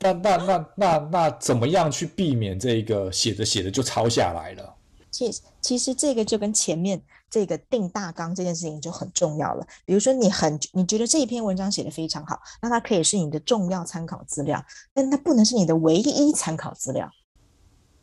[0.00, 4.74] 那那那那那怎么样去避免这个写着写着就抄下来了？
[5.10, 9.66] 其实其实这个就跟前面这个定大纲这件事情就很重要了。
[9.84, 17.10] 比如说你很你觉得这一篇文章写得非常好，那它可以是你的重要参考资料，但它不能是你的唯一参考资料。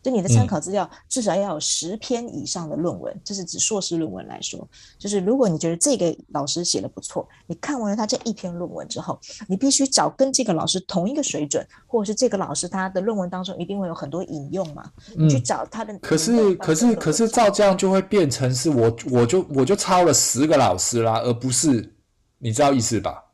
[0.07, 4.65] 就你的参考资料至少要有十篇以上的论文，这是指硕士论文来说。
[4.97, 15.91] 就是如果你觉得这个老师写的不错，你看完了他这一篇论文之后，你必须找跟这个老师同一个水准，或者是这个老师他的论文当中一定会有很多引用嘛，你去找他的。
[15.91, 21.97] 嗯，可是可是可是照这样就会变成是我我就我就抄了十个老师啦，而不是，
[22.37, 23.25] 你知道意思吧？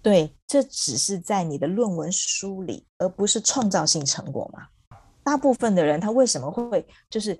[0.00, 4.68] 对，这只是在你的论文梳理，而不是创造性成果嘛。
[5.28, 7.38] 大部分的人，他为什么会就是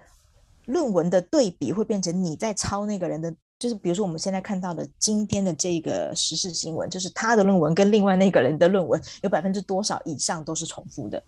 [0.66, 3.34] 论文的对比会变成你在抄那个人的？
[3.58, 11.20] 就是比如说我们现在看到的今天的这个时事新闻，就是他的论文跟另外那个人的论文有百分之多少以上都是重复的，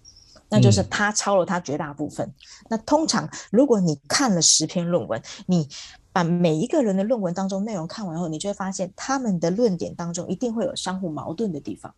[0.50, 2.26] 那就是他抄了他绝大部分。
[2.26, 2.34] 嗯。
[2.68, 5.66] 那通常如果你看了十篇论文，你
[6.12, 11.94] 把每一个人的论文当中内容看完后，你就会发现他们的论点当中一定会有相互矛盾的地方。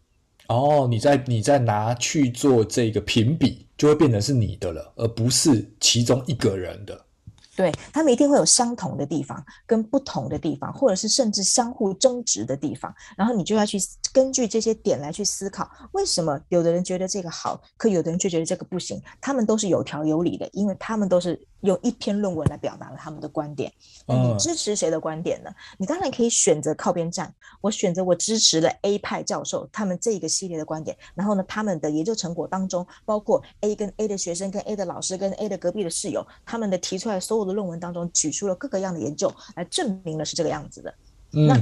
[0.48, 7.06] 哦，你在你在拿去做这个评比，就会变成是你的了，而不是其中一个人的。
[7.54, 12.92] 对，他们一定会有相同的地方，跟不同的地方，或者是甚至相互争执的地方。
[13.14, 13.78] 然后你就要去
[14.10, 19.00] 根据这些点来去思考，为什么有的人觉得这个好，可有的人却觉得这个不行？
[19.20, 23.70] 他们都是有条有理的，因为他们都是用一篇论文来表达了他们的观点。
[24.06, 25.50] 那你支持谁的观点呢？
[25.50, 25.54] 嗯。
[25.78, 30.96] 你当然可以选择靠边站，我选择我支持了 A 派教授他们这一个系列的观点。
[31.14, 37.42] 然后呢，他们的研究成果当中，包括 A 跟 A 的学生、跟 A 的老师、跟 A 的隔壁的室友，他们的提出来所有。
[37.42, 40.94] 的论文当中举出了各个样的研究来证明了是这个样子的。
[41.32, 41.58] 嗯、那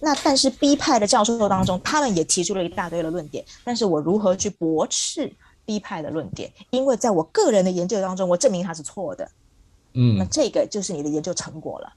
[0.00, 3.44] 那但是 B 派的教授当中，他们也提出了一大堆的论点。
[3.62, 5.30] 但是我如何去驳斥
[5.64, 6.52] B 派的论点？
[6.70, 9.30] 因为在我个人的研究当中，我证明他是错的。
[9.94, 11.92] 嗯，那这个就是你的研究成果了。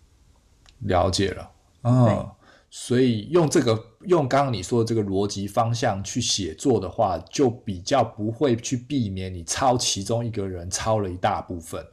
[0.79, 1.51] 了解了。
[1.83, 2.29] 嗯，
[2.69, 11.85] 所以用这个用刚刚你说的这个逻辑方向去写作的话，就比较不会去避免你抄其中一个人抄了一大部分。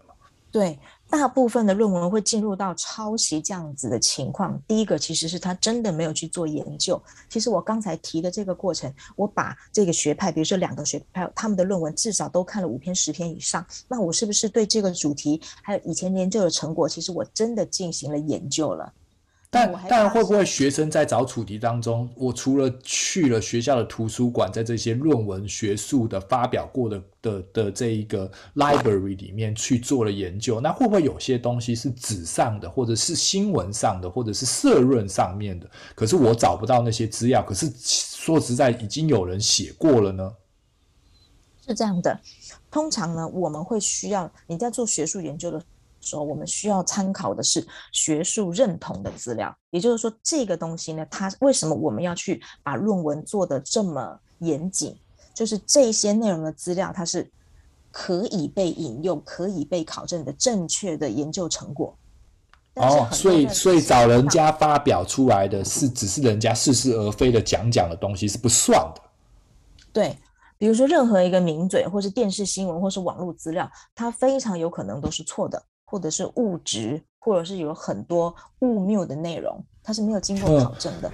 [0.51, 0.79] 对。
[1.13, 4.59] 大部分的论文会进入到抄袭这样子的情况。
[4.67, 7.01] 第一个其实是他真的没有去做研究。
[7.29, 18.91] 其实我刚才提的这个过程，我把这个学派，比如说两个学派，他们的论文至少都看了五篇、十篇以上，那我是不是对这个主题还有以前研究的成果，其实我真的进行了研究了？
[19.55, 35.71] 但但会不会学生在找主题当中，我除了去了学校的图书馆，在这些论文学术的发表过的的的这一个 library 里面去做了研究，那会不会有些东西是纸上的，或者是新闻上的，或者是社论上面的？
[35.95, 40.33] 可是我找不到那些资料，可是说实在，已经有人写过了呢？
[41.67, 42.19] 是这样的，
[42.71, 45.63] 通常呢，我们会需要你在做学术研究的。
[46.03, 54.95] 说我们需要参考的是学术认同的资料，也就是说，这个东西呢，它为什么我们要去把论文做的这么严谨？
[55.33, 57.31] 就是这些内容的资料，它是
[57.91, 61.97] 可以被引用、可以被考证的正确的研究成果。
[62.75, 69.03] 哦，所以所以找人家发表出来的是只是人家似是而非的讲讲的东西是不算的。
[69.93, 70.19] 对，
[70.59, 75.63] 比如说任何一个名嘴，或是电视新闻，或是网络资料，它非常有可能都是错的。
[75.93, 81.13] 或者是物质，或者是有很多误谬的内容，它是没有经过考证的。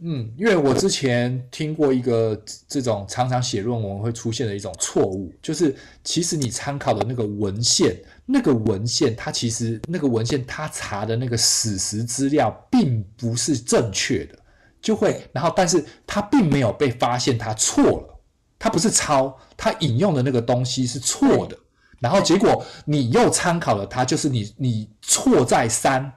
[0.00, 2.38] 嗯，因为我之前听过一个
[2.68, 14.38] 这种常常写论文会出现的一种错误，就是其实你参考的那个文献，那个文献它其实那个文献它查的那个史实资料并不是正确的，
[14.82, 18.20] 就会然后但是它并没有被发现它错了，
[18.58, 21.56] 它不是抄，它引用的那个东西是错的。
[22.00, 26.12] 然后结果你又参考了它，就是你你错在三，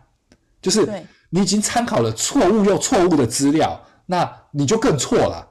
[0.62, 0.88] 就是
[1.30, 5.48] 你已经参考了错误又错误的资料，那你就更错了，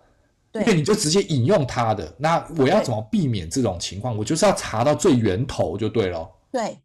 [0.53, 2.15] 因为你就直接引用它的。
[2.19, 4.17] 那我要怎么避免这种情况？
[4.17, 6.29] 我就是要查到最源头就对了。
[6.51, 6.79] 对，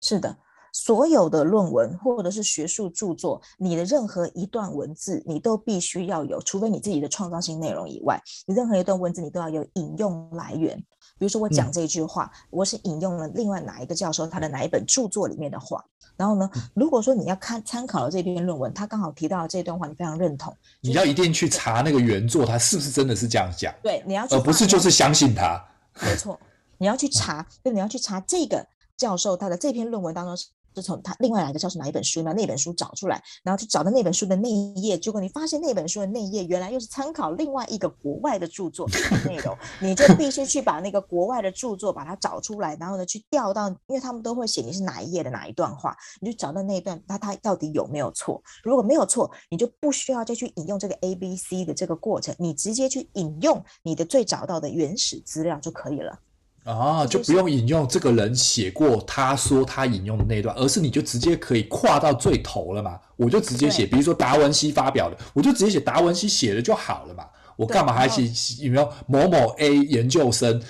[0.00, 0.36] 是的。
[0.78, 10.76] 所有的论文或者是学术著作，你的任何一段文字，你都必须要有，除非你自己的创造性内容以外，你任何一段文字你都要有引用来源。
[11.18, 15.82] 比如说我讲这一句话，嗯、我是引用了另外哪一个教授他的哪一本著作里面的话。
[16.14, 23.74] 然后呢，如果说你要看参考了这篇论文，他刚好提到了这段话，你非常认同，你要一定去查那个原作，他是不是真的是这样讲？
[23.82, 25.58] 对，你要，而不是就是相信他。
[26.02, 26.38] 没错，
[26.76, 30.36] 你要去查，就你要去查这个教授他的这篇论文当中。
[30.76, 32.34] 是从他另外来的教授哪一本书呢？
[32.34, 48.42] 那本书找出来，然后去找到那本书的那一页，结果你发现那本书的那一页原来又是参考另外一个国外的著作的内容， 你就必须去把那个国外的著作把它找出来，然后呢去调到，因为他们都会写你是哪一页的哪一段话，你就找到那一段，那它到底有没有错？
[48.62, 56.18] 如果没有错，你就不需要再去引用这个 A B C 的这个过程，你直接去引用你的最找到的原始资料就可以了。
[56.66, 62.98] 啊，就不用引用这个人写过他说他引用的那一段，而是你就直接可以跨到最头了嘛？
[63.16, 67.24] 我就直接写，比如说达文西发表的，我就直接写达文西写的就好了嘛？
[67.56, 70.60] 我干嘛还写有没有某某 A 研究生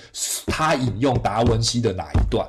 [0.45, 2.47] 他引用达文西的哪一段？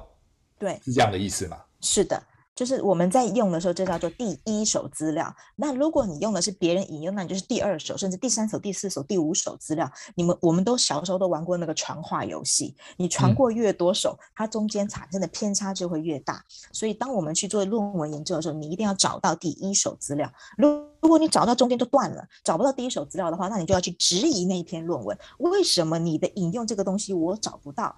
[0.58, 1.56] 对，是这样的意思吗？
[1.80, 2.22] 是的。
[2.59, 5.33] 就是我们在用的时候，这叫做第一手资料。
[5.55, 9.88] 那如果你用的是别人引用，那你就是第二手，甚至第三手、第四手、第五手资料。
[10.16, 16.44] 你们我们都小时候都玩过那个传话游戏，你传过越多手，它中间产生的偏差就会越大。
[16.73, 20.29] 所以，当我们去做论文研究的时候，你一定要找到第一手资料。
[20.57, 20.68] 如
[21.01, 27.94] 如果你找到中间就断了，找不到第一手资料的话，那你就要去质疑那一篇论文，为什么你的引用这个东西我找不到？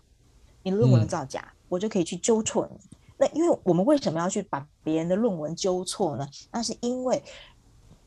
[0.62, 2.78] 你的论文造假，我就可以去纠错你。
[3.20, 6.26] 那因为我们为什么要去把别人的论文纠错呢？
[6.50, 7.22] 那是因为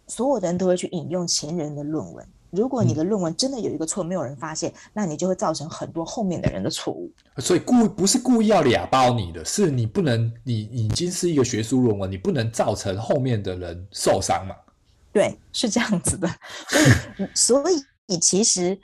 [0.07, 2.27] 所有的人都会去引用前人的论文。
[2.49, 7.11] 如果你的论文真的有一个错，没有人发现，那你就会造成很多后面的人的错误。
[7.37, 14.55] 所以故不是故意要俩包你的，是你不能，你已经是一个学术论文，你不能造成后面的人受伤嘛？
[15.11, 16.27] 对，是这样子的。
[17.35, 18.79] 所以， 所以其实。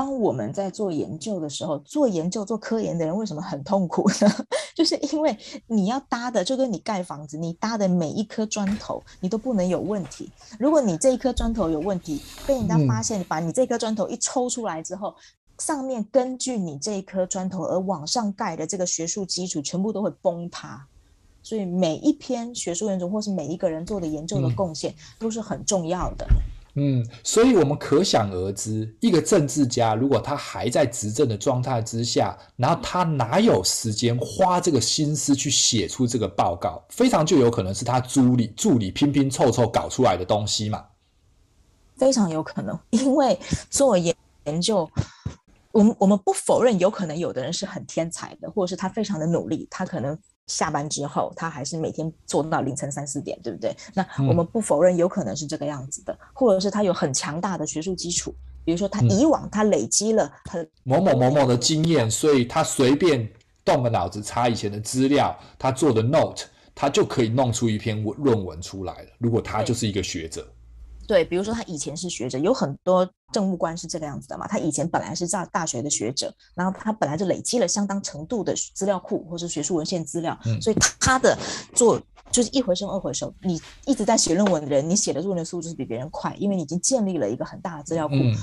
[0.00, 4.34] 当我们在做研究的时候，做研究、做科研的人为什么很痛苦呢？
[4.74, 5.36] 就是因为
[5.66, 10.32] 你要搭的，就跟你盖房子，你搭的每一颗砖头，你都不能有问题。
[10.58, 15.14] 如果你这一颗砖头有问题，被人家发现，把你这颗砖头一抽出来之后，嗯、
[15.58, 20.82] 上面根据你这一颗砖头而往上盖的这个学术基础，全部都会崩塌。
[21.42, 26.26] 所以每一篇学术研究，或是每一个人做的研究的贡献，都是很重要的。
[26.74, 36.84] 嗯，所以我们可想而知，一个政治家如果他还在执政的状态之下，然后他哪有时间花这个心思去写出这个报告？
[36.88, 40.84] 非常就有可能是他助理助理拼拼凑凑搞出来的东西嘛。
[41.96, 44.88] 非常有可能，因为做研研究，
[45.72, 50.16] 我们我们不否认，有可能有的人是很天才的，或者是他非常的努力，他可能。
[50.50, 53.74] 下班之后，他还是每天做到凌晨三四点，对不对？
[53.94, 58.34] 那我们不否认有可能是这个样子的，嗯、或者是他有很强大的学术基础，
[58.64, 63.26] 比如说他以往他累积了很某某某某的经验，所以他随便
[63.64, 66.44] 动个脑子查以前的资料，他做的 note，
[66.74, 69.08] 他就可以弄出一篇论文出来了。
[69.18, 70.46] 如果他就是一个学者。
[71.10, 74.46] 对，比如说他以前是学者，有很多政务官是这个样子的嘛。
[74.46, 81.36] 他以前本来是在大学的学者，然后他本来就累积了相当程度的资料库或是学术文献资料，嗯、所以他的
[81.74, 82.00] 做
[82.30, 83.34] 就是一回生二回熟。
[83.42, 88.36] 你一直在写论文的人，你写的论文的速度是比别人快，因为你已经建立了一个很大的资料库，嗯、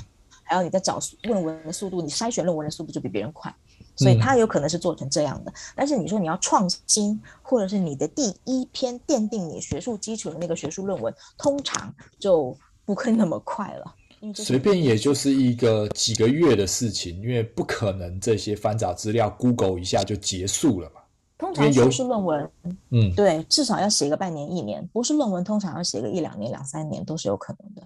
[0.43, 3.55] 还有你在找论文的速度，你筛选论文的速度就比别人快。
[3.97, 13.95] 所以它有可能是做成这样的，嗯、但是你说你要创新，或者是你的第一篇奠定你学术基础的那个学术论文，通常就不会那么快了。
[14.33, 21.01] 随便也就是一个几个月的事情，因为不可能这些翻找资料，Google 一下就结束了嘛。
[21.37, 22.51] 通常学术论文，
[22.89, 27.83] 嗯，对，至少要写个半年一年，博士论文通常要写个一两年、两三年都是有可能的。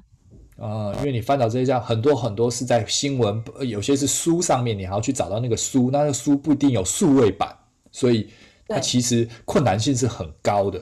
[0.57, 7.51] 啊、因为你翻找这些，这样很多很多是在新闻，有些是书上面，你还要去找到那个书，那个书不一定有数位版，
[7.91, 8.29] 所以
[8.67, 10.79] 它其实困难性是很高的。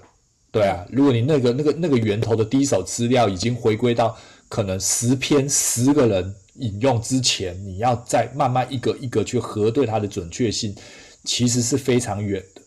[0.52, 4.18] 对啊，如果你那个那个那个源头的第一手资料已经回归到
[4.50, 10.76] 可能十篇十个人引用之前，你要再慢慢一个一个去核对它的准确性，
[11.24, 12.62] 其实是非常远的。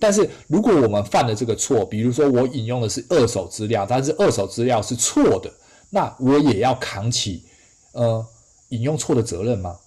[0.00, 5.52] 但是如果我们犯了这个错，比如说我引用的是二手资料，但是二手资料是错的。
[5.90, 7.44] 那我也要扛起，
[7.92, 8.26] 呃，
[8.68, 9.78] 引用错的责任吗？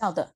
[0.00, 0.28] 要的。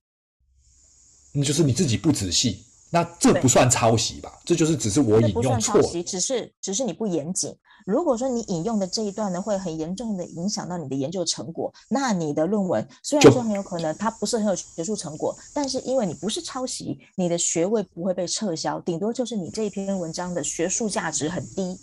[1.32, 4.40] 那就是你自己不仔细，那这不算抄袭吧？
[4.44, 5.80] 这就是只是我引用错。
[5.80, 7.54] 抄袭，只是只是你不严谨。
[7.84, 21.78] 如果说你引用的这一段呢，会很严重的影响到你的研究成果，那你的论文虽然说很有可能它不是很有学术成果，但是因为你不是抄袭，你的学位不会被撤销，顶多就是你这一篇文章的学术价值很低。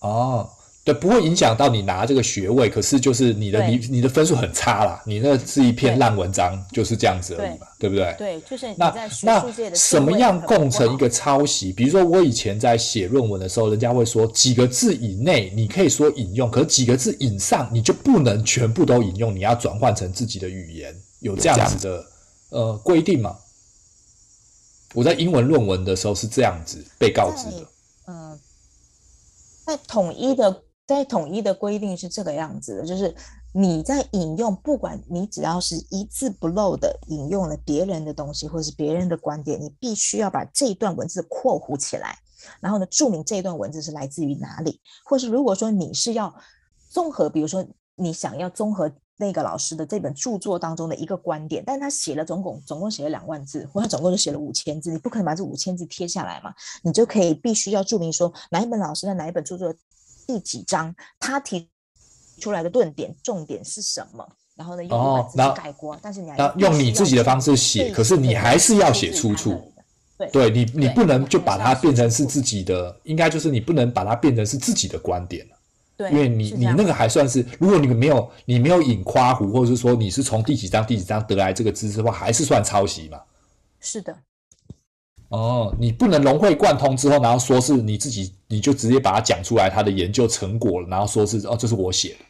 [0.00, 0.50] 哦。
[0.88, 8.14] 对，不会影响到你拿这个学位，可是就是你的你你的分数很差啦，你那是一篇烂文章，就是这样子而已嘛，对，对不对？
[8.16, 11.74] 对，就是那那什么样构成一个抄袭？
[11.74, 22.06] 比如说我以前在写论文的时候，人家会说几个字以内你可以说引用，可是几个字以上你就不能全部都引用，你要转换成自己的语言，有这样子的
[22.48, 23.36] 呃规定吗？
[24.94, 27.66] 我在英文论文的时候是这样子被告知的，
[28.06, 28.38] 嗯、呃，
[29.66, 30.62] 在统一的。
[30.88, 33.14] 在统一的规定是这个样子的，就是
[33.52, 42.16] 你在引用，不管你只要是一字不漏的引用了别人的东西，或者是别人的观点，你必须要把这一段文字括弧起来，
[42.58, 46.34] 然后呢，注明这一段文字是来自于哪里，或是如果说你是要
[46.88, 47.62] 综合，比如说
[47.96, 59.74] 你想要综合那个老师的这本著作当中的一个观点，但他写了总共总共写了两万字，或者总共就写了五千字，你不可能把这五千字贴下来嘛，你就可以必须要注明说哪一本老师的哪一本著作。
[60.28, 61.66] 第几章他提
[62.38, 64.28] 出来的论点重点是什么？
[64.54, 69.72] 然后呢，用文字概括，但是你还用你自己的方式写，可是你还是要写出处。
[70.18, 75.46] 对，对你你不能就把它变成是自己的，应该就是你不能把它变成是自己的观点。
[75.96, 83.20] 对，因为你你那个还算是，如果你没有你没有引夸胡，或者是说你是从第几章第几章得来这个知识的话，还是算抄袭嘛？
[83.80, 84.14] 是的。
[85.28, 92.24] 哦，你不能融会贯通之后，然后说是你自己，你就直接把它讲出来，他的研究成果了，然后说是哦，这是我写的。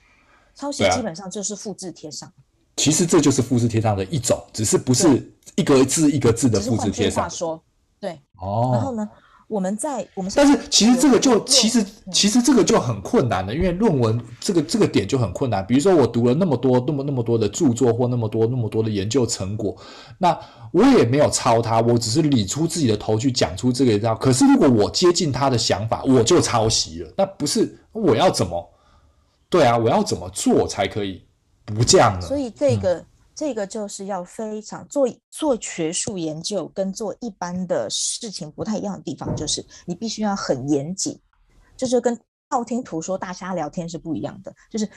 [0.54, 2.32] 抄袭基本上就是复制贴上。
[2.76, 7.24] 其实这就是复制贴上的一种，只是不是一个字一个字的复制贴上。
[7.24, 7.62] 话说，
[8.00, 8.18] 对。
[8.40, 8.70] 哦。
[8.72, 9.08] 然后呢？
[9.48, 15.66] 我们在我们，但是其实这个就其实其实这个就很困难了，因为论文这个这个点就很困难。
[15.66, 19.74] 比如说我读了那么多那么那么多的著作或那么多那么多的研究成果，
[20.18, 20.38] 那
[20.70, 24.14] 我也没有抄他，我只是理出自己的头去讲出这个道。
[24.14, 27.10] 可是如果我接近他的想法，我就抄袭了。
[27.16, 28.70] 那不是我要怎么？
[29.48, 31.22] 对啊，我要怎么做才可以
[31.64, 32.26] 不这样呢？
[32.26, 32.94] 所以这个。
[32.96, 33.06] 嗯
[33.38, 41.16] 这个就是要非常做做学术研究，跟做一般的事情不太一样的地方，就是你必须要很严谨，
[41.76, 42.18] 就是跟
[42.48, 44.52] 道听途说、大家聊天是不一样的。
[44.68, 44.90] 就是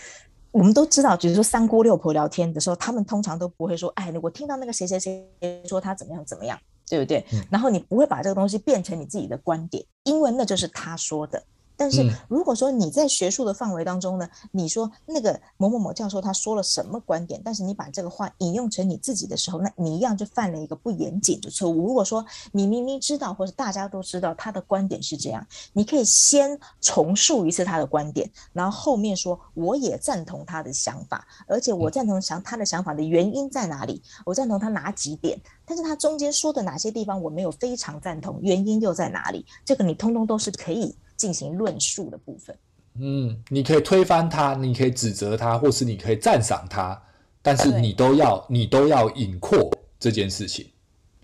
[0.49, 7.45] 我们都知道，比如说三姑六婆聊天的时候，他们通常都不会说：“哎，我听到那个谁谁谁说他怎么样怎么样，对不对？”嗯。
[7.51, 11.43] 然后你不会把这个东西变成你自己的观点，因为那就是他说的。
[11.81, 21.87] 但是如果说你在学术的范围当中呢，你说那个某某某教授他说了什么观点，但是你把这个话引用成你自己的时候，那你一样就犯了一个不严谨的错误。
[21.87, 39.43] 如果说你明明知道或者大家都知道他的观点是这样，你可以先重述一次他的观点，然后后面说我也赞同他的想法，而且我赞同想他的想法的原因在哪里，我赞同他哪几点，但是他中间说的哪些地方我没有非常赞同，原因又在哪里？
[39.65, 40.95] 这个你通通都是可以。
[41.21, 42.57] 进行论述的部分，
[42.95, 46.99] 嗯，你可以推翻他，你可以指责他，或是你可以赞赏他，
[47.43, 50.67] 但是你都要你都要引括这件事情。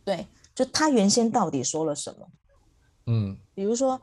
[0.06, 0.24] 对，
[0.54, 2.28] 就他原先到底说了什么？
[3.08, 4.00] 嗯，比如说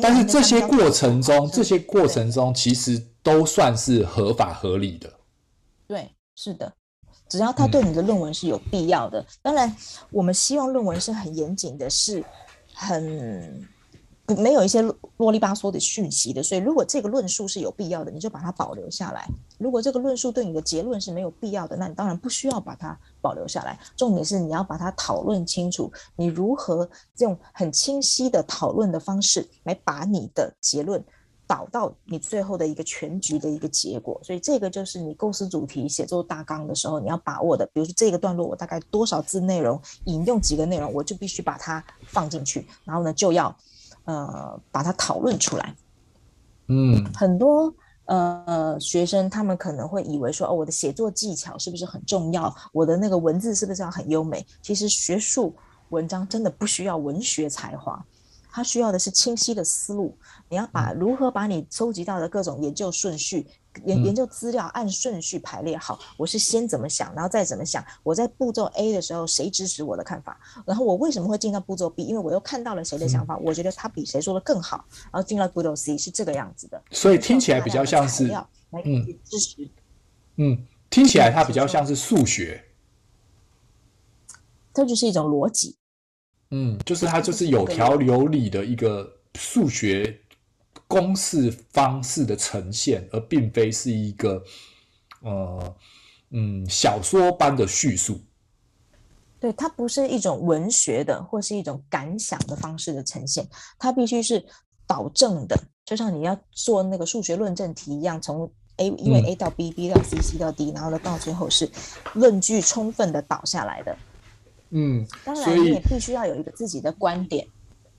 [0.00, 5.12] 但是这些过程中，这些过程中其实都算是合法合理的。
[5.86, 6.72] 对，是的，
[7.28, 9.20] 只要他对你的论文是有必要的。
[9.20, 9.76] 嗯、当然，
[10.10, 12.24] 我们希望论文是很严谨的，是
[12.72, 13.68] 很。
[14.38, 14.80] 没有一些
[15.18, 19.20] 啰里吧嗦的讯息的，所以如果这个论述是有必要的，你就把它保留下来；
[19.58, 23.78] 如果这个论述对你的结论是没有必要的，那你当然不需要把它保留下来。
[23.94, 31.04] 重点是你要把它讨论清楚，你如何用很清晰的讨论的方式来把你的结论
[31.46, 34.18] 导到你最后的一个全局的一个结果。
[34.24, 37.66] 所以这个就是你构思主题、写作大纲的时候你要把握的。
[37.74, 43.54] 比如说这个段落我大概多少字内容，引用几个内容，我就必须把它放进去，然后呢就要。
[44.04, 45.74] 呃，把它讨论出来。
[46.68, 47.74] 嗯，很多
[48.06, 52.54] 呃学生他们可能会以为说，哦，我的写作技巧是不是很重要？
[52.72, 54.46] 我的那个文字是不是要很优美？
[54.62, 55.54] 其实学术
[55.90, 58.04] 文章真的不需要文学才华。
[58.50, 60.16] 它需要的是清晰的思路，
[60.48, 63.46] 你要把如何把你收集到的各种研究顺序、
[63.84, 65.98] 研研究资料按顺序排列好。
[66.16, 67.84] 我是先怎么想，然后再怎么想。
[68.02, 70.38] 我在步骤 A 的时候，谁支持我的看法？
[70.66, 72.04] 然后我为什么会进到步骤 B？
[72.04, 74.84] 因为我又看到了谁的想法，我觉得他比谁说的更好。
[75.04, 76.82] 然后进到步骤 C 是这个样子的。
[76.90, 78.32] 所以听起来比较像是
[78.84, 79.68] 嗯，支持。
[80.36, 82.64] 嗯，听起来它比较像是数学。
[84.72, 85.76] 这就是一种逻辑。
[86.50, 90.20] 嗯，就是它就是有条有理的一个数学
[90.94, 94.40] 公式方式的呈现，而并非是一个
[95.22, 95.76] 呃
[96.30, 98.20] 嗯小说般的叙述。
[99.40, 103.44] 对，它不是一种文学的或是一种感想的方式的呈现，
[103.76, 104.46] 它必须是
[104.86, 111.68] 导证的，就像你要做那个数学论证题一样，从 A 因为 A 到 B，B、嗯、到 C，C 到 D，然后呢到最后是
[112.12, 113.96] 论据充分的导下来的。
[114.70, 117.46] 嗯，当然你也必须要有一个自己的观点，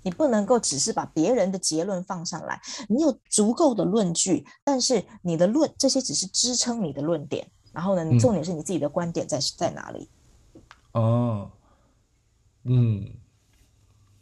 [0.06, 10.08] 你不能够只是把别人的结论放上来，你有足够的论据，但是你的论这些只是支撑你的论点，然后呢，你重点是你自己的观点在、嗯、在哪里？
[10.92, 11.52] 哦，
[12.66, 13.04] 嗯，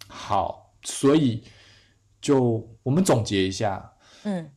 [0.08, 1.44] 好，所以
[2.22, 4.50] 就我们总结一下，嗯，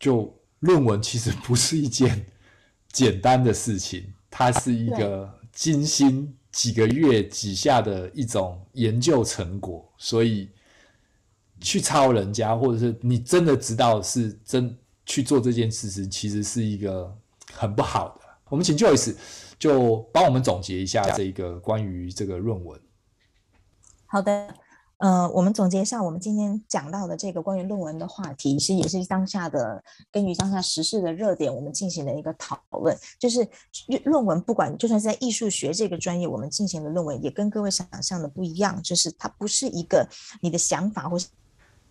[0.00, 2.26] 就论文其实不是一件
[2.90, 6.36] 简单的事情，它是一个精心。
[6.54, 10.48] 几个月几下的一种研究成果，所以
[11.64, 17.12] 去抄人家，或者是你真的知道是真去做这件事情，其实是一个
[17.52, 18.20] 很不好的。
[18.50, 19.16] 我们请 Joyce
[19.58, 22.80] 就帮我们总结一下这个关于这个论文。
[24.06, 24.54] 好的。
[24.98, 32.96] 呃，我们总结一下，我们今天讲到的这个关于论文的话题，其实也是当下的根据当下时事的热点，我们进行了一个讨论。
[33.18, 33.46] 就是
[34.04, 40.08] 论文，不管就算是在艺术学这个专业，我们进行的论文也跟各位想象的不一样，就是它不是一个
[40.40, 41.26] 你的想法或是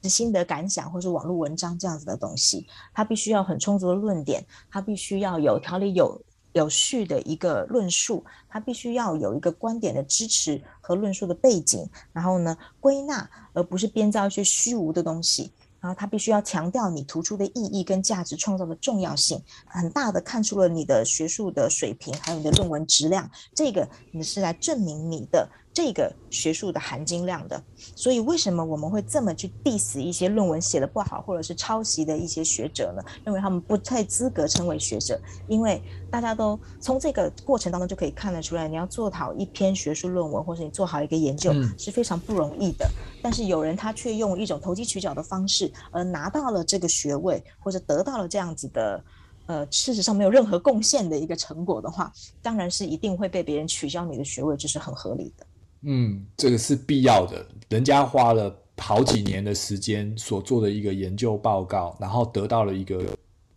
[0.10, 6.22] 心得感想或是网络文章这样子的东西，它必须要很充足的论点，它必须要有条理有。
[6.54, 15.52] 有序的一个论述，它必须要有一个观点的支持和论述的背景，然后呢，归纳，而不是编造一些虚无的东西。
[15.80, 23.28] 然后它必须要强调你突出的意义跟价值创造的重要性，很大的看出了你的学术的水平，还有你的论文质量。
[23.56, 25.50] 这个你是来证明你的。
[25.74, 27.62] 这个学术的含金量的，
[27.96, 33.04] 所以为什么我们会这么去 diss 一些论文写的不好或者是抄袭的一些学者呢？
[33.26, 42.88] 认为他们不太资格称为学者，因为大家都从这个过程当中就可以看得出来，你要做好一篇学术论文，或者你做好一个研究是非常不容易的。
[43.24, 49.04] 但是有人他却用一种投机取巧的方式而拿到了这个学位，或者得到了这样子的，
[49.48, 52.14] 呃，事实上没有任何贡献的一个成果的话，
[52.44, 55.44] 当然是一定会被别人取消你的学位，这是很合理的。
[55.86, 57.46] 嗯，这个是必要的。
[57.70, 63.04] 人家花了好几年的时间所做的一个研究报告，然后得到了一个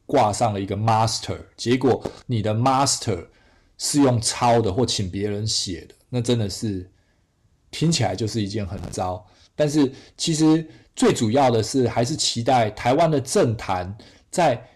[0.07, 3.27] 挂上了一个 master，结果你的 master
[3.79, 6.91] 是用抄的或请别人写的，那真的是
[7.71, 9.25] 听起来就是一件很糟。
[9.55, 13.97] 但是其实最主要的是，还是期待台湾的政坛
[14.31, 14.67] 在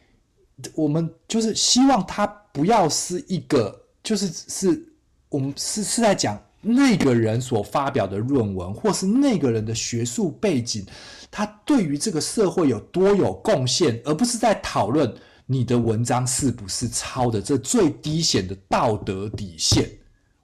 [0.74, 4.94] 我们就是希望它不要是一个，就是是
[5.28, 6.40] 我们是是在讲。
[6.60, 10.84] 那个人所发表的论文，或是那个人的学术背景，
[11.30, 15.14] 他对于这个社会有多有贡献，而不是在讨论
[15.46, 19.90] 你的文章是不是抄的，这最低显的道德底线。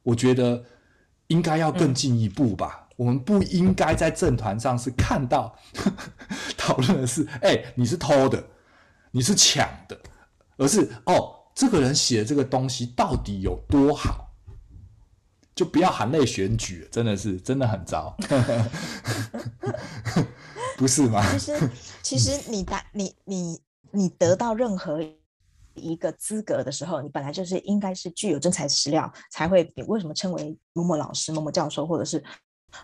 [0.03, 0.65] 我觉得
[1.27, 2.89] 应该要更进一步吧。
[2.97, 8.43] 我们不应该在政坛上是看到呵 呵讨论的是，哎，你是偷的，
[9.11, 9.99] 你是抢的，
[10.57, 14.26] 而是哦，这个人写的这个东西到底有多好。
[15.57, 18.15] 就不要含泪选举，真的是真的很糟。
[20.77, 21.25] 不是吗？
[21.33, 21.71] 其实，
[22.03, 25.01] 其实你达你你你得到任何
[25.73, 32.23] 一个资格的时候，你本来就是应该是具有真材实料，才会你为什么称为某某老师、某某教授，或者是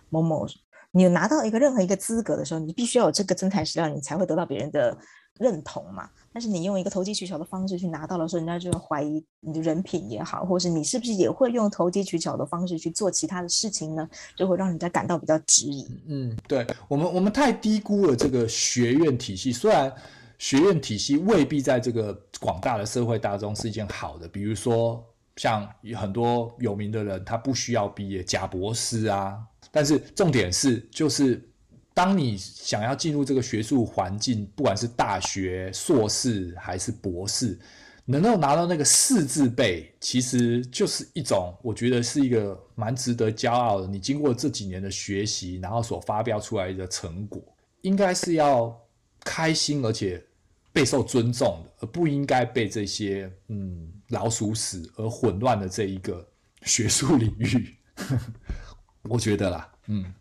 [0.09, 0.47] 某某。
[0.95, 4.97] 你拿到一个任何一个资格的时候，你必须要有这个真材实料，你才会得到别人的
[5.39, 6.09] 认同嘛。
[6.35, 14.09] 但是你用一个投机取巧的方式去拿到的时候，人家就会怀疑你的人品也好，或是你是不是也会用投机取巧的方式去做其他的事情呢？
[14.35, 15.87] 就会让人家感到比较质疑。
[16.07, 19.53] 嗯，对，我们我们太低估了这个学院体系。
[19.53, 19.93] 虽然
[20.39, 25.05] 学院体系未必在这个广大的社会大众是一件好的，比如说
[25.37, 29.39] 像很多有名的人，他不需要毕业，贾博士啊。
[29.71, 31.47] 但是重点是，就是
[31.95, 37.59] 当你想要进入这个学术环境，不管是大学、硕士还是博士，
[38.05, 43.87] 能够拿到那个四字辈，其实就是一种，我觉得是一个蛮值得骄傲的。
[43.87, 47.43] 你经过这几年的学习，然后所发表出来的成果，
[47.83, 48.75] 应该是要
[49.21, 50.25] 开心而且
[50.73, 56.27] 备受尊重的，而不应该被这些嗯老鼠屎而混乱的这一个
[56.63, 57.77] 学术领域。
[59.09, 60.15] 我觉得啦，嗯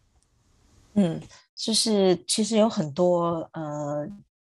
[0.96, 1.22] 嗯，
[1.64, 4.08] 就是其实有很多呃，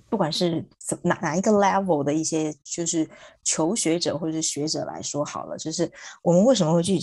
[0.08, 3.08] 不管是怎哪哪一个 level 的一些，就是
[3.42, 5.90] 求学者或者是学者来说好了，就是
[6.22, 7.00] 我们为什么会去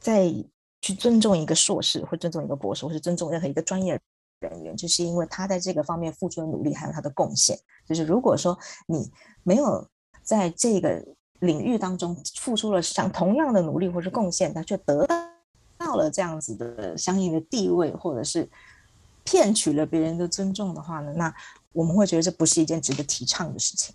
[0.00, 0.34] 在
[0.80, 3.96] 去尊重一个硕士，或尊重一个博士，或是尊重任何一个专业
[4.40, 7.56] 人员，就是因为他在这个方面付出的努力还有他的贡献。
[7.86, 9.08] 就是如果说你
[9.44, 9.88] 没有
[10.22, 11.00] 在这个
[11.38, 15.06] 领域当中付出了像同样的努力或是贡献，他却得。
[15.78, 18.46] 到了这样子的相应的地位，或者是
[19.30, 21.32] 骗取了别人的尊重的话呢，那
[21.72, 23.94] 我们会觉得这不是一件值得提倡的事情。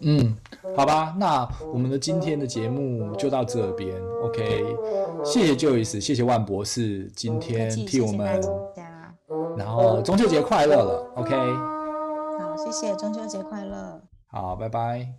[0.00, 0.36] 嗯，
[0.76, 3.94] 好吧，那我们的今天的节目就到这边。
[4.24, 4.76] OK，
[5.24, 8.42] 谢谢 Joyce，谢谢万博士今天替我们，
[9.56, 11.12] 然后中秋节快乐了。
[11.14, 11.36] OK，
[12.40, 14.02] 好，谢谢，中秋节快乐。
[14.26, 15.14] 好，拜拜。